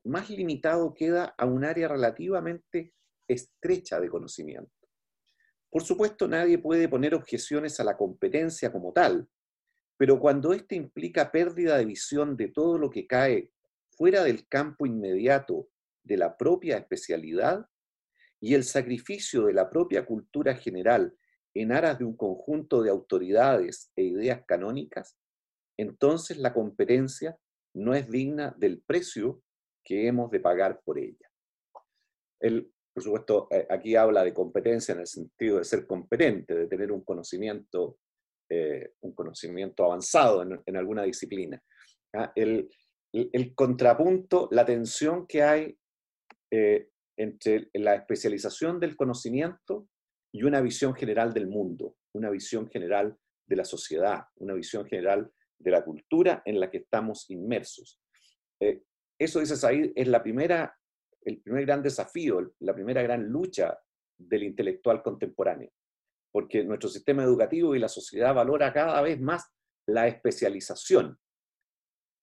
más 0.04 0.28
limitado 0.30 0.94
queda 0.94 1.34
a 1.38 1.46
un 1.46 1.64
área 1.64 1.88
relativamente 1.88 2.94
estrecha 3.28 4.00
de 4.00 4.08
conocimiento. 4.08 4.72
Por 5.70 5.82
supuesto, 5.82 6.26
nadie 6.26 6.58
puede 6.58 6.88
poner 6.88 7.14
objeciones 7.14 7.78
a 7.78 7.84
la 7.84 7.96
competencia 7.96 8.72
como 8.72 8.92
tal, 8.92 9.28
pero 9.96 10.18
cuando 10.18 10.52
éste 10.52 10.74
implica 10.74 11.30
pérdida 11.30 11.76
de 11.76 11.84
visión 11.84 12.36
de 12.36 12.48
todo 12.48 12.78
lo 12.78 12.90
que 12.90 13.06
cae 13.06 13.52
fuera 13.90 14.24
del 14.24 14.48
campo 14.48 14.86
inmediato 14.86 15.68
de 16.02 16.16
la 16.16 16.36
propia 16.36 16.78
especialidad 16.78 17.66
y 18.40 18.54
el 18.54 18.64
sacrificio 18.64 19.44
de 19.44 19.52
la 19.52 19.68
propia 19.68 20.06
cultura 20.06 20.54
general 20.54 21.16
en 21.54 21.72
aras 21.72 21.98
de 21.98 22.04
un 22.04 22.16
conjunto 22.16 22.82
de 22.82 22.90
autoridades 22.90 23.90
e 23.96 24.04
ideas 24.04 24.42
canónicas, 24.46 25.16
entonces 25.78 26.38
la 26.38 26.52
competencia 26.52 27.38
no 27.74 27.94
es 27.94 28.10
digna 28.10 28.54
del 28.58 28.82
precio 28.82 29.42
que 29.84 30.06
hemos 30.06 30.30
de 30.30 30.40
pagar 30.40 30.80
por 30.84 30.98
ella. 30.98 31.30
Él, 32.40 32.70
por 32.92 33.02
supuesto, 33.02 33.48
eh, 33.50 33.66
aquí 33.70 33.96
habla 33.96 34.24
de 34.24 34.34
competencia 34.34 34.92
en 34.92 35.00
el 35.00 35.06
sentido 35.06 35.58
de 35.58 35.64
ser 35.64 35.86
competente, 35.86 36.54
de 36.54 36.66
tener 36.66 36.92
un 36.92 37.02
conocimiento, 37.02 37.98
eh, 38.50 38.92
un 39.00 39.14
conocimiento 39.14 39.84
avanzado 39.84 40.42
en, 40.42 40.76
alguna 40.76 41.04
disciplina. 41.04 41.62
¿ah? 42.14 42.32
El, 42.34 42.68
contrapunto, 43.54 44.48
la 44.52 44.64
tensión 44.64 45.26
que 45.26 45.42
hay 45.42 45.78
eh, 46.50 46.90
entre 47.16 47.70
la 47.74 47.94
especialización 47.94 48.78
del 48.78 48.96
conocimiento 48.96 49.88
y 50.32 50.42
una 50.42 50.60
visión 50.60 50.94
general 50.94 51.32
del 51.32 51.46
mundo, 51.46 51.96
una 52.14 52.30
visión 52.30 52.68
general 52.68 53.16
de 53.46 53.56
la 53.56 53.64
sociedad, 53.64 54.24
una 54.36 54.54
visión 54.54 54.86
general 54.86 55.32
de 55.58 55.70
la 55.70 55.84
cultura 55.84 56.42
en 56.44 56.60
la 56.60 56.70
que 56.70 56.78
estamos 56.78 57.28
inmersos. 57.30 58.00
Eh, 58.60 58.82
eso, 59.18 59.40
dice 59.40 59.56
Said, 59.56 59.92
es 59.94 60.08
la 60.08 60.22
primera, 60.22 60.76
el 61.22 61.40
primer 61.40 61.66
gran 61.66 61.82
desafío, 61.82 62.54
la 62.60 62.74
primera 62.74 63.02
gran 63.02 63.24
lucha 63.24 63.78
del 64.16 64.44
intelectual 64.44 65.02
contemporáneo, 65.02 65.70
porque 66.32 66.64
nuestro 66.64 66.88
sistema 66.88 67.24
educativo 67.24 67.74
y 67.74 67.78
la 67.78 67.88
sociedad 67.88 68.34
valora 68.34 68.72
cada 68.72 69.00
vez 69.02 69.20
más 69.20 69.50
la 69.86 70.06
especialización. 70.06 71.18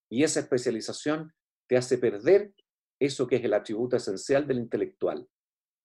Y 0.10 0.24
esa 0.24 0.39
especialización 0.39 1.34
te 1.67 1.78
hace 1.78 1.98
perder 1.98 2.54
eso 3.00 3.28
que 3.28 3.38
es 3.38 3.43
el 3.43 3.54
atributo 3.54 3.98
esencial 3.98 4.48
del 4.48 4.60
intelectual, 4.60 5.28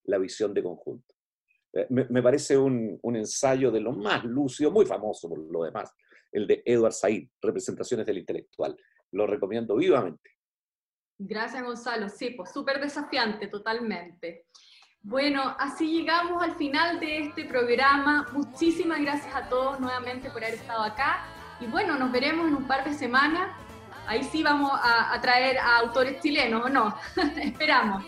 la 0.05 0.17
visión 0.17 0.53
de 0.53 0.63
conjunto. 0.63 1.13
Eh, 1.73 1.87
me, 1.89 2.05
me, 2.05 2.21
parece 2.21 2.57
un, 2.57 2.99
un, 3.01 3.15
ensayo 3.15 3.71
de 3.71 3.79
lo 3.79 3.93
más 3.93 4.23
lúcido, 4.23 4.71
muy 4.71 4.85
famoso 4.85 5.27
por 5.29 5.39
lo 5.39 5.63
demás, 5.63 5.93
el 6.31 6.47
de 6.47 6.61
Edward 6.65 6.93
Said, 6.93 7.27
Representaciones 7.41 8.05
del 8.05 8.19
Intelectual. 8.19 8.77
Lo 9.11 9.27
recomiendo 9.27 9.75
vivamente. 9.75 10.31
Gracias, 11.17 11.63
Gonzalo. 11.63 12.09
Sí, 12.09 12.31
pues 12.31 12.51
súper 12.51 12.79
desafiante, 12.79 13.47
totalmente. 13.47 14.47
Bueno, 15.03 15.55
así 15.59 15.99
llegamos 15.99 16.41
al 16.41 16.55
final 16.55 16.99
de 16.99 17.19
este 17.19 17.45
programa. 17.45 18.27
Muchísimas 18.33 19.01
gracias 19.01 19.33
a 19.35 19.49
todos 19.49 19.79
nuevamente 19.79 20.29
por 20.29 20.43
haber 20.43 20.55
estado 20.55 20.83
acá. 20.83 21.25
Y 21.59 21.67
bueno, 21.67 21.97
nos 21.97 22.11
veremos 22.11 22.47
en 22.47 22.55
un 22.55 22.67
par 22.67 22.83
de 22.83 22.93
semanas. 22.93 23.55
Ahí 24.07 24.23
sí 24.23 24.43
vamos 24.43 24.71
a, 24.73 25.19
traer 25.21 25.57
a 25.57 25.77
autores 25.77 26.21
chilenos, 26.21 26.65
¿o 26.65 26.69
no? 26.69 26.95
Esperamos. 27.41 28.03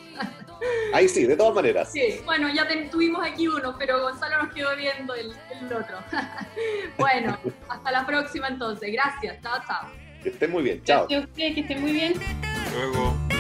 Ahí 0.94 1.08
sí, 1.08 1.26
de 1.26 1.36
todas 1.36 1.56
maneras. 1.56 1.92
Sí, 1.92 2.22
bueno, 2.26 2.50
ya 2.54 2.68
tuvimos 2.89 3.26
aquí 3.26 3.48
uno, 3.48 3.76
pero 3.78 4.02
Gonzalo 4.02 4.44
nos 4.44 4.54
quedó 4.54 4.76
viendo 4.76 5.13
el, 5.16 5.34
otro. 5.66 5.98
bueno, 6.98 7.38
hasta 7.68 7.92
la 7.92 8.06
próxima 8.06 8.48
entonces. 8.48 8.92
Gracias. 8.92 9.42
Chao, 9.42 9.60
chao. 9.68 9.89
Que 10.22 10.30
estén 10.30 10.52
muy 10.52 10.63
bien. 10.63 10.84
Chao. 10.84 11.08
Gracias 11.08 11.24
a 11.24 11.28
usted, 11.28 11.54
que 11.56 11.62
estén 11.62 11.82
muy 11.82 11.92
bien. 11.92 12.13
Luego. 12.74 13.33